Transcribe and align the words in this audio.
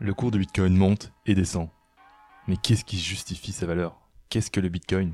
Le 0.00 0.14
cours 0.14 0.30
de 0.30 0.38
Bitcoin 0.38 0.76
monte 0.76 1.12
et 1.26 1.34
descend. 1.34 1.68
Mais 2.46 2.56
qu'est-ce 2.56 2.84
qui 2.84 3.00
justifie 3.00 3.50
sa 3.50 3.66
valeur? 3.66 3.98
Qu'est-ce 4.30 4.48
que 4.48 4.60
le 4.60 4.68
Bitcoin? 4.68 5.12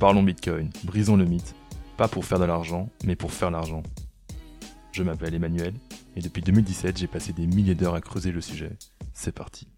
Parlons 0.00 0.22
Bitcoin, 0.22 0.70
brisons 0.84 1.18
le 1.18 1.26
mythe, 1.26 1.54
pas 1.98 2.08
pour 2.08 2.24
faire 2.24 2.38
de 2.38 2.46
l'argent, 2.46 2.88
mais 3.04 3.16
pour 3.16 3.32
faire 3.32 3.50
l'argent. 3.50 3.82
Je 4.92 5.02
m'appelle 5.02 5.34
Emmanuel, 5.34 5.74
et 6.16 6.22
depuis 6.22 6.40
2017 6.40 6.96
j'ai 6.96 7.06
passé 7.06 7.34
des 7.34 7.46
milliers 7.46 7.74
d'heures 7.74 7.94
à 7.94 8.00
creuser 8.00 8.32
le 8.32 8.40
sujet. 8.40 8.72
C'est 9.12 9.34
parti. 9.34 9.68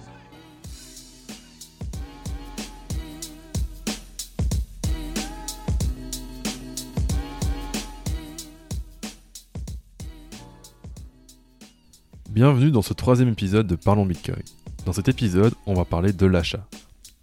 Bienvenue 12.36 12.70
dans 12.70 12.82
ce 12.82 12.92
troisième 12.92 13.30
épisode 13.30 13.66
de 13.66 13.76
Parlons 13.76 14.04
Bitcoin. 14.04 14.42
Dans 14.84 14.92
cet 14.92 15.08
épisode, 15.08 15.54
on 15.64 15.72
va 15.72 15.86
parler 15.86 16.12
de 16.12 16.27
l'achat. 16.27 16.68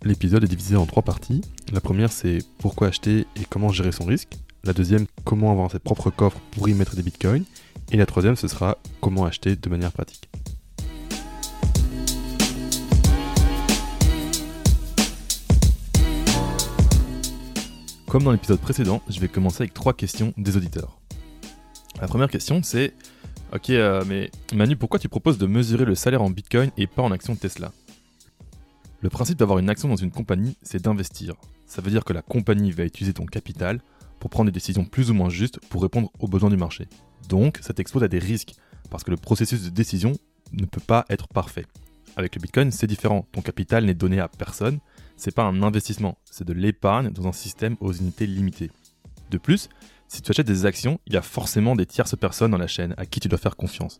L'épisode 0.01 0.43
est 0.43 0.47
divisé 0.47 0.75
en 0.75 0.87
trois 0.87 1.03
parties. 1.03 1.41
La 1.71 1.81
première, 1.81 2.11
c'est 2.11 2.39
pourquoi 2.57 2.87
acheter 2.87 3.27
et 3.35 3.45
comment 3.47 3.69
gérer 3.69 3.91
son 3.91 4.05
risque. 4.05 4.33
La 4.63 4.73
deuxième, 4.73 5.05
comment 5.23 5.51
avoir 5.51 5.69
ses 5.69 5.77
propres 5.77 6.09
coffres 6.09 6.39
pour 6.49 6.67
y 6.67 6.73
mettre 6.73 6.95
des 6.95 7.03
bitcoins. 7.03 7.43
Et 7.91 7.97
la 7.97 8.07
troisième, 8.07 8.35
ce 8.35 8.47
sera 8.47 8.79
comment 9.01 9.23
acheter 9.25 9.55
de 9.55 9.69
manière 9.69 9.91
pratique. 9.91 10.31
Comme 18.07 18.23
dans 18.23 18.31
l'épisode 18.31 18.59
précédent, 18.59 19.03
je 19.07 19.19
vais 19.19 19.27
commencer 19.27 19.61
avec 19.61 19.75
trois 19.75 19.93
questions 19.93 20.33
des 20.37 20.57
auditeurs. 20.57 20.97
La 22.01 22.07
première 22.07 22.31
question, 22.31 22.63
c'est 22.63 22.95
Ok, 23.53 23.69
euh, 23.69 24.03
mais 24.07 24.31
Manu, 24.55 24.75
pourquoi 24.75 24.97
tu 24.97 25.07
proposes 25.07 25.37
de 25.37 25.45
mesurer 25.45 25.85
le 25.85 25.93
salaire 25.93 26.23
en 26.23 26.31
Bitcoin 26.31 26.71
et 26.75 26.87
pas 26.87 27.03
en 27.03 27.11
actions 27.11 27.35
Tesla? 27.35 27.71
Le 29.01 29.09
principe 29.09 29.37
d'avoir 29.37 29.59
une 29.59 29.69
action 29.69 29.87
dans 29.87 29.95
une 29.95 30.09
compagnie, 30.09 30.57
c'est 30.63 30.81
d'investir. 30.81 31.35
Ça 31.67 31.79
veut 31.83 31.91
dire 31.91 32.03
que 32.03 32.13
la 32.13 32.23
compagnie 32.23 32.71
va 32.71 32.83
utiliser 32.83 33.13
ton 33.13 33.27
capital 33.27 33.79
pour 34.19 34.31
prendre 34.31 34.49
des 34.49 34.53
décisions 34.53 34.85
plus 34.85 35.11
ou 35.11 35.13
moins 35.13 35.29
justes 35.29 35.59
pour 35.69 35.83
répondre 35.83 36.09
aux 36.19 36.27
besoins 36.27 36.49
du 36.49 36.57
marché. 36.57 36.87
Donc, 37.29 37.59
ça 37.61 37.73
t'expose 37.73 38.01
à 38.01 38.07
des 38.07 38.17
risques, 38.17 38.55
parce 38.89 39.03
que 39.03 39.11
le 39.11 39.17
processus 39.17 39.61
de 39.61 39.69
décision 39.69 40.13
ne 40.51 40.65
peut 40.65 40.81
pas 40.81 41.05
être 41.09 41.27
parfait. 41.27 41.67
Avec 42.15 42.33
le 42.33 42.41
Bitcoin, 42.41 42.71
c'est 42.71 42.87
différent. 42.87 43.27
Ton 43.33 43.41
capital 43.41 43.85
n'est 43.85 43.93
donné 43.93 44.19
à 44.19 44.29
personne, 44.29 44.79
c'est 45.15 45.35
pas 45.35 45.43
un 45.43 45.61
investissement, 45.61 46.17
c'est 46.25 46.47
de 46.47 46.53
l'épargne 46.53 47.09
dans 47.09 47.27
un 47.27 47.33
système 47.33 47.75
aux 47.81 47.93
unités 47.93 48.25
limitées. 48.25 48.71
De 49.29 49.37
plus, 49.37 49.69
si 50.13 50.21
tu 50.21 50.29
achètes 50.29 50.45
des 50.45 50.67
actions, 50.67 50.99
il 51.07 51.13
y 51.13 51.17
a 51.17 51.23
forcément 51.23 51.75
des 51.75 51.87
tierces 51.87 52.15
personnes 52.15 52.51
dans 52.51 52.59
la 52.59 52.67
chaîne 52.67 52.93
à 52.97 53.05
qui 53.07 53.19
tu 53.19 53.27
dois 53.27 53.39
faire 53.39 53.55
confiance. 53.55 53.97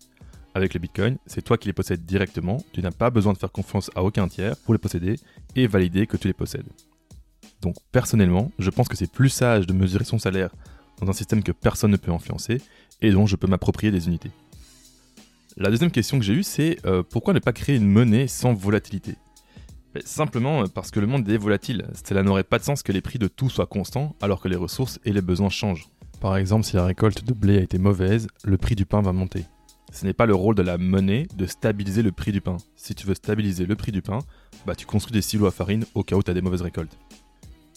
Avec 0.54 0.76
le 0.76 0.80
Bitcoin, 0.80 1.18
c'est 1.26 1.42
toi 1.42 1.58
qui 1.58 1.68
les 1.68 1.74
possèdes 1.74 2.06
directement, 2.06 2.58
tu 2.72 2.84
n'as 2.84 2.92
pas 2.92 3.10
besoin 3.10 3.34
de 3.34 3.40
faire 3.40 3.52
confiance 3.52 3.90
à 3.96 4.04
aucun 4.04 4.28
tiers 4.28 4.56
pour 4.58 4.76
les 4.76 4.78
posséder 4.78 5.16
et 5.56 5.66
valider 5.66 6.06
que 6.06 6.16
tu 6.16 6.28
les 6.28 6.34
possèdes. 6.34 6.68
Donc 7.62 7.78
personnellement, 7.92 8.52
je 8.60 8.70
pense 8.70 8.88
que 8.88 8.96
c'est 8.96 9.12
plus 9.12 9.30
sage 9.30 9.66
de 9.66 9.74
mesurer 9.74 10.04
son 10.04 10.20
salaire 10.20 10.52
dans 11.02 11.10
un 11.10 11.14
système 11.14 11.42
que 11.42 11.52
personne 11.52 11.90
ne 11.90 11.98
peut 11.98 12.12
influencer 12.12 12.62
et 13.02 13.10
dont 13.10 13.26
je 13.26 13.36
peux 13.36 13.48
m'approprier 13.48 13.92
des 13.92 14.06
unités. 14.06 14.32
La 15.58 15.72
deuxième 15.72 15.90
question 15.90 16.20
que 16.20 16.26
j'ai 16.26 16.34
eue, 16.34 16.44
c'est 16.44 16.78
euh, 16.86 17.02
pourquoi 17.02 17.34
ne 17.34 17.40
pas 17.40 17.54
créer 17.54 17.78
une 17.78 17.90
monnaie 17.90 18.28
sans 18.28 18.54
volatilité? 18.54 19.16
Ben, 19.94 20.04
Simplement 20.06 20.64
euh, 20.64 20.68
parce 20.68 20.92
que 20.92 21.00
le 21.00 21.08
monde 21.08 21.28
est 21.28 21.38
volatile. 21.38 21.88
Cela 22.08 22.22
n'aurait 22.22 22.44
pas 22.44 22.60
de 22.60 22.64
sens 22.64 22.84
que 22.84 22.92
les 22.92 23.02
prix 23.02 23.18
de 23.20 23.28
tout 23.28 23.50
soient 23.50 23.66
constants 23.66 24.16
alors 24.22 24.42
que 24.42 24.48
les 24.48 24.56
ressources 24.56 25.00
et 25.06 25.14
les 25.14 25.22
besoins 25.22 25.50
changent. 25.50 25.90
Par 26.24 26.38
exemple, 26.38 26.64
si 26.64 26.78
la 26.78 26.86
récolte 26.86 27.26
de 27.26 27.34
blé 27.34 27.58
a 27.58 27.62
été 27.62 27.78
mauvaise, 27.78 28.30
le 28.46 28.58
prix 28.58 28.76
du 28.76 28.86
pain 28.86 29.02
va 29.02 29.12
monter. 29.12 29.44
Ce 29.92 30.06
n'est 30.06 30.14
pas 30.14 30.26
le 30.26 30.34
rôle 30.34 30.56
de 30.56 30.62
la 30.62 30.78
monnaie 30.78 31.28
de 31.36 31.46
stabiliser 31.46 32.02
le 32.02 32.14
prix 32.14 32.32
du 32.32 32.40
pain. 32.40 32.56
Si 32.78 32.96
tu 32.96 33.06
veux 33.06 33.14
stabiliser 33.14 33.66
le 33.66 33.76
prix 33.76 33.92
du 33.92 34.02
pain, 34.02 34.20
bah 34.66 34.74
tu 34.74 34.86
construis 34.86 35.12
des 35.12 35.22
silos 35.22 35.48
à 35.48 35.52
farine 35.52 35.84
au 35.96 36.04
cas 36.04 36.16
où 36.16 36.24
tu 36.24 36.32
as 36.32 36.34
des 36.34 36.42
mauvaises 36.42 36.62
récoltes. 36.62 36.98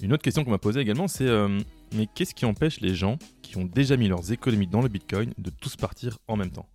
Une 0.01 0.13
autre 0.13 0.23
question 0.23 0.45
qu'on 0.45 0.53
m'a 0.53 0.59
posée 0.59 0.79
également, 0.79 1.09
c'est 1.09 1.27
euh, 1.27 1.59
mais 1.93 2.07
qu'est-ce 2.15 2.37
qui 2.37 2.45
empêche 2.45 2.79
les 2.79 2.95
gens 2.95 3.19
qui 3.43 3.57
ont 3.57 3.65
déjà 3.65 3.97
mis 3.97 4.07
leurs 4.07 4.31
économies 4.31 4.69
dans 4.69 4.81
le 4.81 4.89
Bitcoin 4.89 5.33
de 5.39 5.51
tous 5.51 5.75
partir 5.75 6.19
en 6.29 6.37
même 6.37 6.53
temps? 6.53 6.69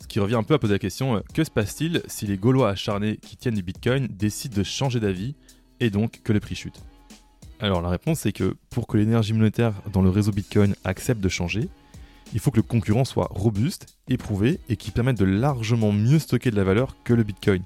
Ce 0.00 0.08
qui 0.08 0.18
revient 0.18 0.34
un 0.34 0.42
peu 0.42 0.54
à 0.54 0.58
poser 0.58 0.72
la 0.72 0.80
question, 0.80 1.14
euh, 1.14 1.20
que 1.34 1.44
se 1.44 1.52
passe-t-il 1.52 2.02
si 2.08 2.26
les 2.26 2.36
Gaulois 2.36 2.70
acharnés 2.70 3.18
qui 3.18 3.36
tiennent 3.36 3.54
du 3.54 3.62
Bitcoin 3.62 4.08
décident 4.08 4.56
de 4.56 4.64
changer 4.64 4.98
d'avis 4.98 5.36
et 5.78 5.90
donc 5.90 6.20
que 6.24 6.32
le 6.32 6.40
prix 6.40 6.56
chute? 6.56 6.82
Alors 7.64 7.82
la 7.82 7.88
réponse 7.88 8.20
c'est 8.20 8.32
que 8.32 8.56
pour 8.70 8.86
que 8.86 8.96
l'énergie 8.96 9.32
monétaire 9.32 9.74
dans 9.92 10.02
le 10.02 10.10
réseau 10.10 10.32
Bitcoin 10.32 10.74
accepte 10.84 11.20
de 11.20 11.28
changer, 11.28 11.68
il 12.34 12.40
faut 12.40 12.50
que 12.50 12.56
le 12.56 12.62
concurrent 12.62 13.04
soit 13.04 13.28
robuste, 13.30 13.86
éprouvé 14.08 14.60
et 14.68 14.76
qui 14.76 14.90
permette 14.90 15.18
de 15.18 15.24
largement 15.24 15.92
mieux 15.92 16.18
stocker 16.18 16.50
de 16.50 16.56
la 16.56 16.64
valeur 16.64 16.96
que 17.04 17.14
le 17.14 17.22
Bitcoin. 17.22 17.62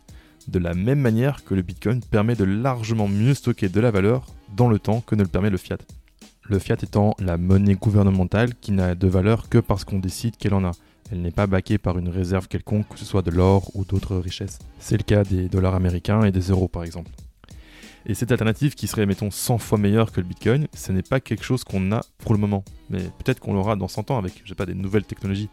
De 0.46 0.58
la 0.58 0.74
même 0.74 1.00
manière 1.00 1.44
que 1.44 1.54
le 1.54 1.62
Bitcoin 1.62 2.00
permet 2.00 2.34
de 2.34 2.44
largement 2.44 3.08
mieux 3.08 3.34
stocker 3.34 3.68
de 3.68 3.80
la 3.80 3.90
valeur 3.90 4.26
dans 4.56 4.68
le 4.68 4.78
temps 4.78 5.00
que 5.00 5.14
ne 5.14 5.22
le 5.22 5.28
permet 5.28 5.50
le 5.50 5.56
fiat. 5.56 5.78
Le 6.44 6.58
fiat 6.58 6.76
étant 6.82 7.14
la 7.18 7.36
monnaie 7.36 7.74
gouvernementale 7.74 8.54
qui 8.54 8.72
n'a 8.72 8.94
de 8.94 9.08
valeur 9.08 9.48
que 9.48 9.58
parce 9.58 9.84
qu'on 9.84 9.98
décide 9.98 10.36
qu'elle 10.36 10.54
en 10.54 10.64
a. 10.64 10.72
Elle 11.10 11.22
n'est 11.22 11.30
pas 11.30 11.46
baquée 11.46 11.78
par 11.78 11.98
une 11.98 12.08
réserve 12.08 12.48
quelconque, 12.48 12.88
que 12.88 12.98
ce 12.98 13.04
soit 13.04 13.22
de 13.22 13.30
l'or 13.30 13.70
ou 13.74 13.84
d'autres 13.84 14.16
richesses. 14.16 14.58
C'est 14.78 14.96
le 14.96 15.02
cas 15.02 15.24
des 15.24 15.48
dollars 15.48 15.74
américains 15.74 16.24
et 16.24 16.30
des 16.30 16.50
euros 16.50 16.68
par 16.68 16.84
exemple. 16.84 17.10
Et 18.06 18.14
cette 18.14 18.32
alternative 18.32 18.74
qui 18.74 18.86
serait, 18.86 19.06
mettons, 19.06 19.30
100 19.30 19.58
fois 19.58 19.78
meilleure 19.78 20.12
que 20.12 20.20
le 20.20 20.26
Bitcoin, 20.26 20.66
ce 20.74 20.92
n'est 20.92 21.02
pas 21.02 21.20
quelque 21.20 21.44
chose 21.44 21.64
qu'on 21.64 21.92
a 21.92 22.00
pour 22.18 22.32
le 22.32 22.38
moment. 22.38 22.64
Mais 22.90 23.00
peut-être 23.00 23.40
qu'on 23.40 23.52
l'aura 23.52 23.76
dans 23.76 23.88
100 23.88 24.10
ans 24.10 24.18
avec, 24.18 24.40
je 24.44 24.48
sais 24.48 24.54
pas, 24.54 24.66
des 24.66 24.74
nouvelles 24.74 25.04
technologies. 25.04 25.50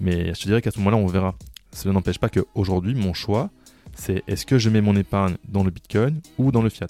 Mais 0.00 0.32
je 0.34 0.40
te 0.40 0.46
dirais 0.46 0.62
qu'à 0.62 0.70
ce 0.70 0.78
moment-là, 0.78 0.96
on 0.96 1.06
verra. 1.06 1.34
Cela 1.72 1.92
n'empêche 1.92 2.18
pas 2.18 2.28
qu'aujourd'hui, 2.28 2.94
mon 2.94 3.14
choix, 3.14 3.50
c'est 3.94 4.22
est-ce 4.26 4.46
que 4.46 4.58
je 4.58 4.70
mets 4.70 4.80
mon 4.80 4.96
épargne 4.96 5.36
dans 5.48 5.64
le 5.64 5.70
Bitcoin 5.70 6.20
ou 6.38 6.52
dans 6.52 6.62
le 6.62 6.68
fiat? 6.68 6.86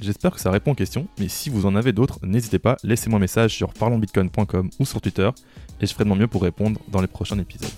J'espère 0.00 0.32
que 0.32 0.40
ça 0.40 0.50
répond 0.50 0.72
aux 0.72 0.76
questions, 0.76 1.08
mais 1.18 1.28
si 1.28 1.48
vous 1.48 1.64
en 1.64 1.74
avez 1.74 1.92
d'autres, 1.92 2.18
n'hésitez 2.22 2.58
pas, 2.58 2.76
laissez-moi 2.82 3.16
un 3.16 3.20
message 3.20 3.54
sur 3.54 3.72
parlonsbitcoin.com 3.72 4.68
ou 4.78 4.84
sur 4.84 5.00
Twitter, 5.00 5.30
et 5.80 5.86
je 5.86 5.92
ferai 5.92 6.04
de 6.04 6.10
mon 6.10 6.16
mieux 6.16 6.28
pour 6.28 6.42
répondre 6.42 6.78
dans 6.88 7.00
les 7.00 7.06
prochains 7.06 7.38
épisodes. 7.38 7.70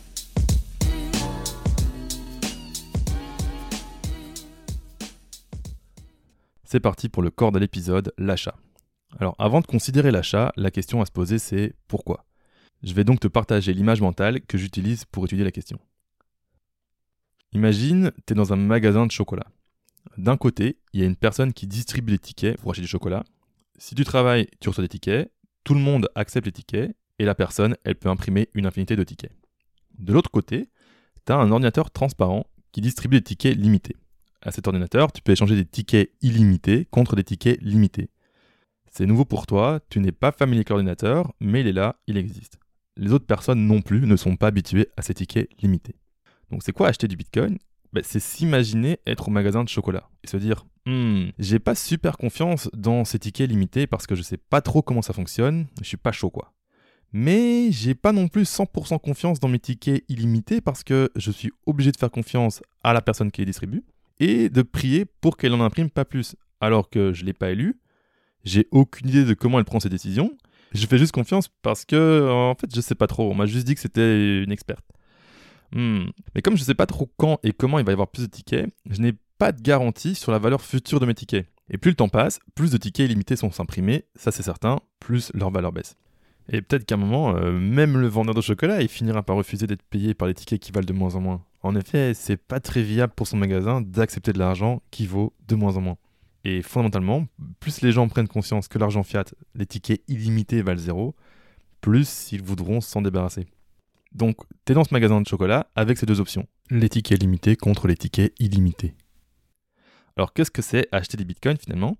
C'est 6.71 6.81
parti 6.81 7.09
pour 7.09 7.23
le 7.23 7.31
corps 7.31 7.51
de 7.51 7.59
l'épisode, 7.59 8.13
l'achat. 8.19 8.55
Alors 9.19 9.35
avant 9.39 9.63
de 9.63 9.67
considérer 9.67 10.11
l'achat, 10.11 10.53
la 10.55 10.71
question 10.71 11.01
à 11.01 11.07
se 11.07 11.11
poser 11.11 11.39
c'est 11.39 11.75
pourquoi? 11.87 12.27
Je 12.83 12.93
vais 12.93 13.05
donc 13.05 13.21
te 13.21 13.27
partager 13.27 13.73
l'image 13.73 14.03
mentale 14.03 14.43
que 14.43 14.59
j'utilise 14.59 15.07
pour 15.07 15.25
étudier 15.25 15.47
la 15.47 15.51
question. 15.51 15.79
Imagine, 17.53 18.13
tu 18.27 18.35
es 18.35 18.37
dans 18.37 18.53
un 18.53 18.57
magasin 18.57 19.07
de 19.07 19.11
chocolat. 19.11 19.47
D'un 20.19 20.37
côté, 20.37 20.79
il 20.93 21.01
y 21.01 21.05
a 21.05 21.07
une 21.07 21.17
personne 21.17 21.55
qui 21.55 21.67
distribue 21.67 22.13
des 22.13 22.19
tickets 22.19 22.59
pour 22.59 22.73
acheter 22.73 22.83
du 22.83 22.89
chocolat. 22.89 23.25
Si 23.79 23.95
tu 23.95 24.05
travailles, 24.05 24.47
tu 24.61 24.69
reçois 24.69 24.85
des 24.85 24.89
tickets, 24.89 25.33
tout 25.65 25.73
le 25.73 25.81
monde 25.81 26.11
accepte 26.17 26.45
les 26.45 26.53
tickets, 26.53 26.95
et 27.19 27.25
la 27.25 27.35
personne, 27.35 27.79
elle 27.85 27.95
peut 27.95 28.11
imprimer 28.11 28.51
une 28.53 28.67
infinité 28.67 28.95
de 28.95 29.05
tickets. 29.05 29.33
De 29.99 30.13
l'autre 30.13 30.31
côté, 30.31 30.69
tu 31.25 31.33
as 31.33 31.37
un 31.37 31.51
ordinateur 31.51 31.91
transparent 31.91 32.45
qui 32.73 32.83
distribue 32.83 33.17
des 33.17 33.25
tickets 33.25 33.57
limités 33.57 33.97
à 34.43 34.51
cet 34.53 34.67
ordinateur, 34.67 35.13
tu 35.13 35.23
peux 35.23 35.33
échanger 35.33 35.57
des 35.57 35.65
tickets 35.65 36.13
illimités 36.23 36.87
contre 36.91 37.17
des 37.17 37.25
tickets 37.25 37.61
limités. 37.61 38.11
C'est 38.91 39.07
nouveau 39.07 39.25
pour 39.25 39.47
toi, 39.47 39.81
tu 39.91 40.01
n'es 40.01 40.13
pas 40.13 40.33
familier 40.33 40.61
avec 40.61 40.71
l'ordinateur, 40.71 41.33
mais 41.41 41.61
il 41.61 41.67
est 41.69 41.73
là, 41.73 41.97
il 42.07 42.17
existe. 42.17 42.59
Les 42.97 43.13
autres 43.13 43.27
personnes 43.27 43.67
non 43.67 43.81
plus 43.81 44.07
ne 44.07 44.17
sont 44.17 44.37
pas 44.37 44.49
habituées 44.49 44.89
à 44.97 45.03
ces 45.03 45.15
tickets 45.15 45.49
limités. 45.63 45.97
Donc 46.51 46.63
c'est 46.63 46.73
quoi 46.73 46.89
acheter 46.89 47.09
du 47.09 47.17
Bitcoin? 47.17 47.59
Ben, 47.93 48.03
C'est 48.05 48.21
s'imaginer 48.21 48.99
être 49.07 49.29
au 49.29 49.31
magasin 49.31 49.65
de 49.65 49.69
chocolat 49.69 50.09
et 50.25 50.27
se 50.27 50.37
dire 50.37 50.67
hmm, 50.87 51.29
j'ai 51.39 51.59
pas 51.59 51.75
super 51.75 52.17
confiance 52.17 52.69
dans 52.75 53.05
ces 53.05 53.19
tickets 53.19 53.49
limités 53.49 53.87
parce 53.87 54.07
que 54.07 54.15
je 54.15 54.23
sais 54.23 54.37
pas 54.37 54.61
trop 54.61 54.83
comment 54.83 55.03
ça 55.03 55.13
fonctionne, 55.13 55.67
je 55.81 55.87
suis 55.87 55.97
pas 55.97 56.13
chaud 56.13 56.31
quoi. 56.31 56.53
Mais 57.13 57.73
j'ai 57.73 57.95
pas 57.95 58.13
non 58.13 58.29
plus 58.29 58.43
100% 58.43 59.01
confiance 59.01 59.41
dans 59.41 59.49
mes 59.49 59.59
tickets 59.59 60.05
illimités 60.09 60.61
parce 60.61 60.85
que 60.85 61.11
je 61.17 61.31
suis 61.31 61.51
obligé 61.67 61.91
de 61.91 61.97
faire 61.97 62.11
confiance 62.11 62.63
à 62.83 62.93
la 62.93 63.01
personne 63.01 63.31
qui 63.31 63.41
les 63.41 63.47
distribue 63.47 63.83
et 64.21 64.49
de 64.49 64.63
prier 64.63 65.05
pour 65.21 65.37
qu'elle 65.37 65.53
en 65.53 65.61
imprime 65.61 65.91
pas 65.91 66.05
plus. 66.05 66.37
Alors 66.61 66.91
que 66.91 67.13
je 67.13 67.23
ne 67.23 67.27
l'ai 67.27 67.33
pas 67.33 67.51
élue, 67.51 67.81
j'ai 68.45 68.67
aucune 68.71 69.09
idée 69.09 69.25
de 69.25 69.35
comment 69.35 69.59
elle 69.59 69.65
prend 69.65 69.81
ses 69.81 69.89
décisions. 69.89 70.37
Je 70.73 70.87
fais 70.87 70.99
juste 70.99 71.13
confiance 71.13 71.49
parce 71.63 71.85
que, 71.85 72.29
en 72.31 72.55
fait, 72.55 72.75
je 72.75 72.81
sais 72.81 72.95
pas 72.95 73.07
trop. 73.07 73.31
On 73.31 73.35
m'a 73.35 73.47
juste 73.47 73.67
dit 73.67 73.75
que 73.75 73.81
c'était 73.81 74.43
une 74.43 74.53
experte. 74.53 74.85
Hmm. 75.73 76.07
Mais 76.35 76.43
comme 76.43 76.57
je 76.57 76.63
sais 76.63 76.75
pas 76.75 76.87
trop 76.87 77.11
quand 77.17 77.39
et 77.43 77.53
comment 77.53 77.79
il 77.79 77.85
va 77.85 77.93
y 77.93 77.95
avoir 77.95 78.09
plus 78.09 78.23
de 78.23 78.31
tickets, 78.31 78.71
je 78.89 79.01
n'ai 79.01 79.13
pas 79.39 79.53
de 79.53 79.61
garantie 79.61 80.15
sur 80.15 80.33
la 80.33 80.39
valeur 80.39 80.63
future 80.63 81.01
de 81.01 81.07
mes 81.07 81.15
tickets. 81.15 81.47
Et 81.71 81.79
plus 81.79 81.91
le 81.91 81.97
temps 81.97 82.09
passe, 82.09 82.41
plus 82.55 82.71
de 82.71 82.79
tickets 82.79 83.07
illimités 83.07 83.37
sont 83.37 83.51
imprimés, 83.61 84.07
ça 84.15 84.33
c'est 84.33 84.43
certain, 84.43 84.81
plus 85.01 85.31
leur 85.35 85.51
valeur 85.51 85.73
baisse. 85.73 85.97
Et 86.51 86.63
peut-être 86.63 86.87
qu'à 86.87 86.95
un 86.95 86.99
moment, 86.99 87.37
euh, 87.37 87.53
même 87.53 87.99
le 87.99 88.07
vendeur 88.07 88.35
de 88.35 88.41
chocolat, 88.41 88.81
il 88.81 88.89
finira 88.89 89.23
par 89.23 89.37
refuser 89.37 89.67
d'être 89.67 89.83
payé 89.83 90.15
par 90.15 90.29
les 90.29 90.35
tickets 90.35 90.61
qui 90.61 90.73
valent 90.73 90.87
de 90.87 90.95
moins 90.95 91.15
en 91.15 91.21
moins. 91.21 91.45
En 91.63 91.75
effet, 91.75 92.15
c'est 92.15 92.37
pas 92.37 92.61
très 92.61 92.83
viable 92.83 93.13
pour 93.15 93.27
son 93.27 93.37
magasin 93.37 93.81
d'accepter 93.81 94.33
de 94.33 94.39
l'argent 94.39 94.83
qui 94.91 95.07
vaut 95.07 95.35
de 95.49 95.55
moins 95.55 95.77
en 95.77 95.81
moins. 95.81 95.99
Et 96.45 96.63
fondamentalement, 96.63 97.27
plus 97.59 97.83
les 97.83 97.93
gens 97.93 98.09
prennent 98.09 98.29
conscience 98.29 98.69
que 98.69 98.79
l'argent 98.79 99.03
fiat, 99.03 99.25
les 99.55 99.67
tickets 99.67 100.03
illimités 100.09 100.63
valent 100.63 100.79
zéro, 100.79 101.17
plus 101.81 102.31
ils 102.33 102.43
voudront 102.43 102.81
s'en 102.81 103.03
débarrasser. 103.03 103.47
Donc, 104.13 104.37
tu 104.65 104.73
es 104.73 104.75
dans 104.75 104.85
ce 104.85 104.95
magasin 104.95 105.21
de 105.21 105.27
chocolat 105.27 105.69
avec 105.75 105.99
ces 105.99 106.07
deux 106.07 106.21
options. 106.21 106.47
Les 106.71 106.89
tickets 106.89 107.21
limités 107.21 107.57
contre 107.57 107.89
les 107.89 107.97
tickets 107.97 108.33
illimités. 108.39 108.95
Alors, 110.17 110.33
qu'est-ce 110.33 110.51
que 110.51 110.63
c'est 110.63 110.89
acheter 110.93 111.17
des 111.17 111.25
bitcoins 111.25 111.59
finalement? 111.59 111.97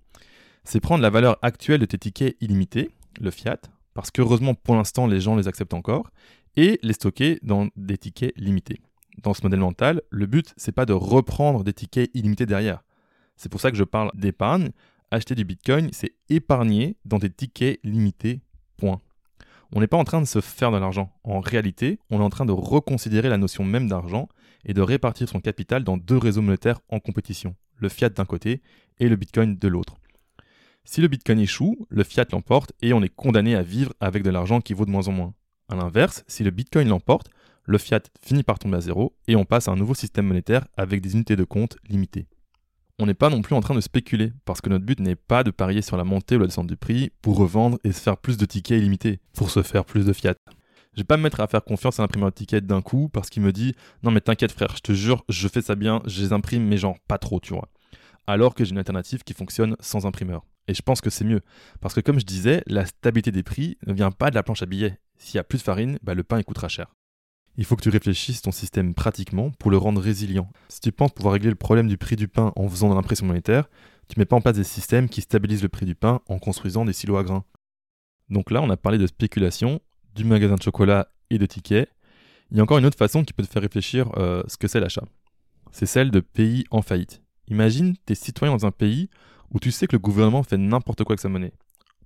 C'est 0.63 0.79
prendre 0.79 1.01
la 1.01 1.09
valeur 1.09 1.37
actuelle 1.41 1.79
de 1.79 1.85
tes 1.85 1.97
tickets 1.97 2.37
illimités, 2.41 2.89
le 3.19 3.31
fiat, 3.31 3.59
parce 3.93 4.11
qu'heureusement 4.11 4.53
pour 4.53 4.75
l'instant 4.75 5.07
les 5.07 5.19
gens 5.19 5.35
les 5.35 5.47
acceptent 5.47 5.73
encore, 5.73 6.11
et 6.55 6.79
les 6.83 6.93
stocker 6.93 7.39
dans 7.43 7.69
des 7.75 7.97
tickets 7.97 8.37
limités. 8.37 8.81
Dans 9.23 9.33
ce 9.33 9.41
modèle 9.43 9.59
mental, 9.59 10.01
le 10.09 10.25
but, 10.25 10.53
c'est 10.55 10.71
pas 10.71 10.85
de 10.85 10.93
reprendre 10.93 11.63
des 11.63 11.73
tickets 11.73 12.09
illimités 12.13 12.45
derrière. 12.45 12.83
C'est 13.35 13.49
pour 13.49 13.59
ça 13.59 13.71
que 13.71 13.77
je 13.77 13.83
parle 13.83 14.11
d'épargne. 14.13 14.69
Acheter 15.11 15.35
du 15.35 15.43
bitcoin, 15.43 15.89
c'est 15.91 16.13
épargner 16.29 16.95
dans 17.03 17.17
des 17.17 17.29
tickets 17.29 17.79
limités, 17.83 18.41
point. 18.77 19.01
On 19.73 19.79
n'est 19.79 19.87
pas 19.87 19.97
en 19.97 20.03
train 20.03 20.21
de 20.21 20.27
se 20.27 20.41
faire 20.41 20.71
de 20.71 20.77
l'argent. 20.77 21.11
En 21.23 21.39
réalité, 21.39 21.99
on 22.09 22.19
est 22.19 22.23
en 22.23 22.29
train 22.29 22.45
de 22.45 22.51
reconsidérer 22.51 23.29
la 23.29 23.37
notion 23.37 23.63
même 23.63 23.87
d'argent 23.87 24.27
et 24.65 24.73
de 24.73 24.81
répartir 24.81 25.27
son 25.27 25.39
capital 25.39 25.83
dans 25.83 25.97
deux 25.97 26.17
réseaux 26.17 26.41
monétaires 26.41 26.79
en 26.89 26.99
compétition, 26.99 27.55
le 27.77 27.89
fiat 27.89 28.09
d'un 28.09 28.25
côté 28.25 28.61
et 28.99 29.09
le 29.09 29.15
bitcoin 29.15 29.57
de 29.57 29.67
l'autre. 29.67 29.95
Si 30.85 31.01
le 31.01 31.07
bitcoin 31.07 31.39
échoue, 31.39 31.87
le 31.89 32.03
fiat 32.03 32.25
l'emporte 32.31 32.73
et 32.81 32.93
on 32.93 33.03
est 33.03 33.13
condamné 33.13 33.55
à 33.55 33.61
vivre 33.61 33.93
avec 33.99 34.23
de 34.23 34.29
l'argent 34.29 34.61
qui 34.61 34.73
vaut 34.73 34.85
de 34.85 34.91
moins 34.91 35.07
en 35.07 35.11
moins. 35.11 35.33
A 35.69 35.75
l'inverse, 35.75 36.23
si 36.27 36.43
le 36.43 36.49
bitcoin 36.51 36.87
l'emporte, 36.87 37.29
le 37.69 37.77
fiat 37.77 38.01
finit 38.21 38.43
par 38.43 38.59
tomber 38.59 38.77
à 38.77 38.81
zéro 38.81 39.15
et 39.27 39.35
on 39.35 39.45
passe 39.45 39.67
à 39.67 39.71
un 39.71 39.75
nouveau 39.75 39.93
système 39.93 40.25
monétaire 40.25 40.67
avec 40.75 41.01
des 41.01 41.13
unités 41.13 41.35
de 41.35 41.43
compte 41.43 41.77
limitées 41.87 42.27
on 42.99 43.05
n'est 43.05 43.13
pas 43.13 43.29
non 43.29 43.41
plus 43.41 43.55
en 43.55 43.61
train 43.61 43.73
de 43.73 43.81
spéculer, 43.81 44.33
parce 44.43 44.59
que 44.59 44.69
notre 44.69 44.85
but 44.85 44.99
n'est 44.99 45.15
pas 45.15 45.45
de 45.45 45.51
parier 45.51 45.81
sur 45.81 45.95
la 45.95 46.03
montée 46.03 46.35
ou 46.35 46.39
la 46.39 46.47
descente 46.47 46.67
du 46.67 46.75
prix 46.75 47.11
pour 47.21 47.37
revendre 47.37 47.79
et 47.85 47.93
se 47.93 48.01
faire 48.01 48.17
plus 48.17 48.35
de 48.35 48.45
tickets 48.45 48.77
illimités, 48.77 49.21
pour 49.33 49.49
se 49.49 49.63
faire 49.63 49.85
plus 49.85 50.05
de 50.05 50.11
fiat. 50.11 50.35
Je 50.93 51.01
vais 51.01 51.05
pas 51.05 51.15
me 51.15 51.23
mettre 51.23 51.39
à 51.39 51.47
faire 51.47 51.63
confiance 51.63 51.99
à 51.99 52.03
l'imprimeur 52.03 52.29
de 52.29 52.35
tickets 52.35 52.65
d'un 52.65 52.81
coup 52.81 53.07
parce 53.07 53.29
qu'il 53.29 53.41
me 53.41 53.53
dit 53.53 53.73
non 54.03 54.11
mais 54.11 54.19
t'inquiète 54.19 54.51
frère, 54.51 54.75
je 54.75 54.81
te 54.81 54.91
jure, 54.91 55.23
je 55.29 55.47
fais 55.47 55.61
ça 55.61 55.75
bien, 55.75 56.01
je 56.05 56.21
les 56.21 56.33
imprime 56.33 56.67
mais 56.67 56.75
genre 56.75 56.97
pas 57.07 57.17
trop, 57.17 57.39
tu 57.39 57.53
vois. 57.53 57.69
Alors 58.27 58.53
que 58.53 58.65
j'ai 58.65 58.71
une 58.71 58.77
alternative 58.77 59.23
qui 59.23 59.33
fonctionne 59.33 59.77
sans 59.79 60.05
imprimeur. 60.05 60.45
Et 60.67 60.73
je 60.73 60.81
pense 60.81 60.99
que 60.99 61.09
c'est 61.09 61.25
mieux. 61.25 61.41
Parce 61.79 61.93
que 61.93 62.01
comme 62.01 62.19
je 62.19 62.25
disais, 62.25 62.63
la 62.67 62.85
stabilité 62.85 63.31
des 63.31 63.43
prix 63.43 63.77
ne 63.87 63.93
vient 63.93 64.11
pas 64.11 64.29
de 64.29 64.35
la 64.35 64.43
planche 64.43 64.61
à 64.61 64.65
billets. 64.65 64.99
S'il 65.17 65.35
y 65.35 65.39
a 65.39 65.43
plus 65.43 65.59
de 65.59 65.63
farine, 65.63 65.97
bah, 66.03 66.13
le 66.13 66.23
pain 66.23 66.37
il 66.37 66.43
coûtera 66.43 66.67
cher 66.67 66.93
il 67.57 67.65
faut 67.65 67.75
que 67.75 67.81
tu 67.81 67.89
réfléchisses 67.89 68.41
ton 68.41 68.51
système 68.51 68.93
pratiquement 68.93 69.51
pour 69.51 69.71
le 69.71 69.77
rendre 69.77 70.01
résilient. 70.01 70.49
Si 70.69 70.79
tu 70.79 70.91
penses 70.91 71.11
pouvoir 71.11 71.33
régler 71.33 71.49
le 71.49 71.55
problème 71.55 71.87
du 71.87 71.97
prix 71.97 72.15
du 72.15 72.27
pain 72.27 72.53
en 72.55 72.67
faisant 72.69 72.89
de 72.89 72.95
l'impression 72.95 73.25
monétaire, 73.25 73.69
tu 74.07 74.19
mets 74.19 74.25
pas 74.25 74.35
en 74.35 74.41
place 74.41 74.55
des 74.55 74.63
systèmes 74.63 75.09
qui 75.09 75.21
stabilisent 75.21 75.61
le 75.61 75.69
prix 75.69 75.85
du 75.85 75.95
pain 75.95 76.21
en 76.27 76.39
construisant 76.39 76.85
des 76.85 76.93
silos 76.93 77.17
à 77.17 77.23
grains. 77.23 77.43
Donc 78.29 78.51
là, 78.51 78.61
on 78.61 78.69
a 78.69 78.77
parlé 78.77 78.97
de 78.97 79.07
spéculation, 79.07 79.81
du 80.15 80.23
magasin 80.23 80.55
de 80.55 80.61
chocolat 80.61 81.09
et 81.29 81.37
de 81.37 81.45
tickets. 81.45 81.89
Il 82.51 82.57
y 82.57 82.59
a 82.59 82.63
encore 82.63 82.77
une 82.77 82.85
autre 82.85 82.97
façon 82.97 83.23
qui 83.23 83.33
peut 83.33 83.43
te 83.43 83.49
faire 83.49 83.61
réfléchir 83.61 84.09
euh, 84.17 84.43
ce 84.47 84.57
que 84.57 84.67
c'est 84.67 84.79
l'achat. 84.79 85.03
C'est 85.71 85.85
celle 85.85 86.11
de 86.11 86.19
pays 86.19 86.65
en 86.71 86.81
faillite. 86.81 87.21
Imagine, 87.47 87.95
tu 88.05 88.13
es 88.13 88.15
citoyen 88.15 88.55
dans 88.55 88.65
un 88.65 88.71
pays 88.71 89.09
où 89.51 89.59
tu 89.59 89.71
sais 89.71 89.87
que 89.87 89.95
le 89.95 89.99
gouvernement 89.99 90.43
fait 90.43 90.57
n'importe 90.57 91.03
quoi 91.03 91.13
avec 91.13 91.19
sa 91.19 91.29
monnaie. 91.29 91.53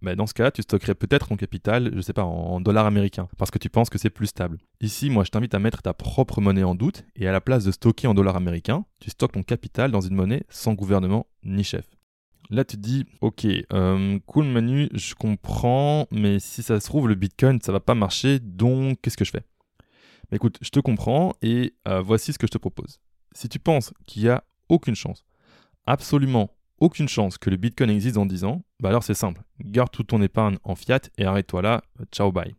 Dans 0.03 0.27
ce 0.27 0.33
cas, 0.33 0.51
tu 0.51 0.61
stockerais 0.61 0.95
peut-être 0.95 1.29
ton 1.29 1.38
capital, 1.38 1.91
je 1.95 2.01
sais 2.01 2.11
pas, 2.11 2.25
en 2.25 2.59
dollars 2.59 2.85
américains, 2.85 3.29
parce 3.38 3.51
que 3.51 3.57
tu 3.57 3.69
penses 3.69 3.89
que 3.89 3.97
c'est 3.97 4.09
plus 4.09 4.27
stable. 4.27 4.59
Ici, 4.81 5.09
moi, 5.09 5.23
je 5.23 5.29
t'invite 5.29 5.55
à 5.55 5.59
mettre 5.59 5.81
ta 5.81 5.94
propre 5.94 6.41
monnaie 6.41 6.63
en 6.63 6.75
doute, 6.75 7.05
et 7.15 7.27
à 7.27 7.31
la 7.31 7.39
place 7.39 7.63
de 7.63 7.71
stocker 7.71 8.07
en 8.07 8.13
dollars 8.13 8.35
américains, 8.35 8.85
tu 9.00 9.09
stockes 9.09 9.31
ton 9.31 9.44
capital 9.44 9.91
dans 9.91 10.01
une 10.01 10.15
monnaie 10.15 10.44
sans 10.50 10.73
gouvernement 10.73 11.25
ni 11.44 11.63
chef. 11.63 11.85
Là, 12.50 12.65
tu 12.65 12.75
te 12.75 12.81
dis, 12.81 13.05
ok, 13.21 13.47
euh, 13.71 14.19
cool 14.25 14.45
Manu, 14.45 14.89
je 14.94 15.15
comprends, 15.15 16.07
mais 16.11 16.39
si 16.39 16.61
ça 16.63 16.81
se 16.81 16.85
trouve, 16.85 17.07
le 17.07 17.15
Bitcoin, 17.15 17.61
ça 17.61 17.71
va 17.71 17.79
pas 17.79 17.95
marcher, 17.95 18.39
donc 18.39 19.00
qu'est-ce 19.01 19.17
que 19.17 19.25
je 19.25 19.31
fais? 19.31 19.45
Écoute, 20.33 20.57
je 20.61 20.69
te 20.69 20.81
comprends, 20.81 21.33
et 21.41 21.75
euh, 21.88 22.01
voici 22.01 22.33
ce 22.33 22.38
que 22.38 22.47
je 22.47 22.51
te 22.51 22.57
propose. 22.57 23.00
Si 23.31 23.47
tu 23.47 23.57
penses 23.57 23.94
qu'il 24.05 24.23
y 24.23 24.29
a 24.29 24.44
aucune 24.67 24.95
chance, 24.95 25.23
absolument 25.85 26.51
aucune 26.83 27.07
chance 27.07 27.38
que 27.38 27.50
le 27.50 27.55
Bitcoin 27.55 27.89
existe 27.89 28.15
dans 28.15 28.25
10 28.25 28.44
ans, 28.44 28.61
bah 28.81 28.89
alors 28.89 29.03
c'est 29.03 29.13
simple, 29.13 29.41
garde 29.73 29.91
toute 29.91 30.07
ton 30.07 30.21
épargne 30.21 30.57
en 30.63 30.75
fiat 30.75 31.01
et 31.17 31.25
arrête-toi 31.25 31.61
là, 31.61 31.83
ciao 32.13 32.31
bye. 32.31 32.55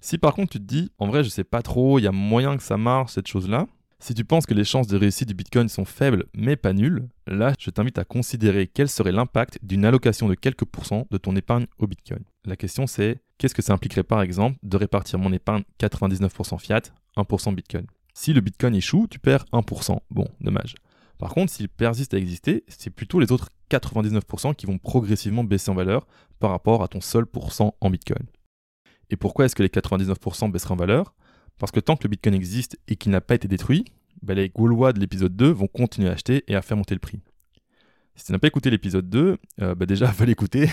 Si 0.00 0.18
par 0.18 0.34
contre 0.34 0.50
tu 0.52 0.58
te 0.58 0.64
dis, 0.64 0.90
en 0.98 1.06
vrai 1.06 1.22
je 1.22 1.28
sais 1.28 1.44
pas 1.44 1.62
trop, 1.62 2.00
il 2.00 2.02
y 2.02 2.08
a 2.08 2.12
moyen 2.12 2.56
que 2.56 2.62
ça 2.64 2.76
marche 2.76 3.12
cette 3.12 3.28
chose-là, 3.28 3.68
si 4.00 4.14
tu 4.14 4.24
penses 4.24 4.46
que 4.46 4.54
les 4.54 4.64
chances 4.64 4.88
de 4.88 4.96
réussite 4.96 5.28
du 5.28 5.34
Bitcoin 5.34 5.68
sont 5.68 5.84
faibles 5.84 6.26
mais 6.34 6.56
pas 6.56 6.72
nulles, 6.72 7.06
là 7.28 7.52
je 7.60 7.70
t'invite 7.70 7.98
à 7.98 8.04
considérer 8.04 8.66
quel 8.66 8.88
serait 8.88 9.12
l'impact 9.12 9.60
d'une 9.62 9.84
allocation 9.84 10.28
de 10.28 10.34
quelques 10.34 10.64
pourcents 10.64 11.06
de 11.12 11.18
ton 11.18 11.36
épargne 11.36 11.66
au 11.78 11.86
Bitcoin. 11.86 12.24
La 12.44 12.56
question 12.56 12.88
c'est, 12.88 13.20
qu'est-ce 13.38 13.54
que 13.54 13.62
ça 13.62 13.74
impliquerait 13.74 14.02
par 14.02 14.22
exemple 14.22 14.58
de 14.64 14.76
répartir 14.76 15.20
mon 15.20 15.32
épargne 15.32 15.62
99% 15.78 16.58
fiat, 16.58 16.82
1% 17.16 17.54
Bitcoin? 17.54 17.86
Si 18.14 18.32
le 18.32 18.40
Bitcoin 18.40 18.74
échoue, 18.74 19.06
tu 19.08 19.18
perds 19.18 19.44
1%. 19.52 19.98
Bon, 20.10 20.28
dommage. 20.40 20.74
Par 21.22 21.34
contre, 21.34 21.52
s'il 21.52 21.68
persiste 21.68 22.14
à 22.14 22.18
exister, 22.18 22.64
c'est 22.66 22.90
plutôt 22.90 23.20
les 23.20 23.30
autres 23.30 23.48
99% 23.70 24.56
qui 24.56 24.66
vont 24.66 24.78
progressivement 24.78 25.44
baisser 25.44 25.70
en 25.70 25.74
valeur 25.74 26.08
par 26.40 26.50
rapport 26.50 26.82
à 26.82 26.88
ton 26.88 27.00
seul 27.00 27.26
pourcent 27.26 27.76
en 27.80 27.90
Bitcoin. 27.90 28.26
Et 29.08 29.14
pourquoi 29.14 29.44
est-ce 29.44 29.54
que 29.54 29.62
les 29.62 29.68
99% 29.68 30.50
baisseraient 30.50 30.72
en 30.72 30.76
valeur? 30.76 31.14
Parce 31.58 31.70
que 31.70 31.78
tant 31.78 31.94
que 31.94 32.02
le 32.02 32.08
Bitcoin 32.08 32.34
existe 32.34 32.76
et 32.88 32.96
qu'il 32.96 33.12
n'a 33.12 33.20
pas 33.20 33.36
été 33.36 33.46
détruit, 33.46 33.84
bah, 34.20 34.34
les 34.34 34.48
Gaulois 34.48 34.92
de 34.92 34.98
l'épisode 34.98 35.36
2 35.36 35.48
vont 35.52 35.68
continuer 35.68 36.08
à 36.08 36.12
acheter 36.14 36.42
et 36.48 36.56
à 36.56 36.60
faire 36.60 36.76
monter 36.76 36.96
le 36.96 36.98
prix. 36.98 37.20
Si 38.16 38.24
tu 38.24 38.32
n'as 38.32 38.40
pas 38.40 38.48
écouté 38.48 38.70
l'épisode 38.70 39.08
2, 39.08 39.38
euh, 39.60 39.74
bah 39.76 39.86
déjà, 39.86 40.06
va 40.10 40.24
l'écouter. 40.24 40.68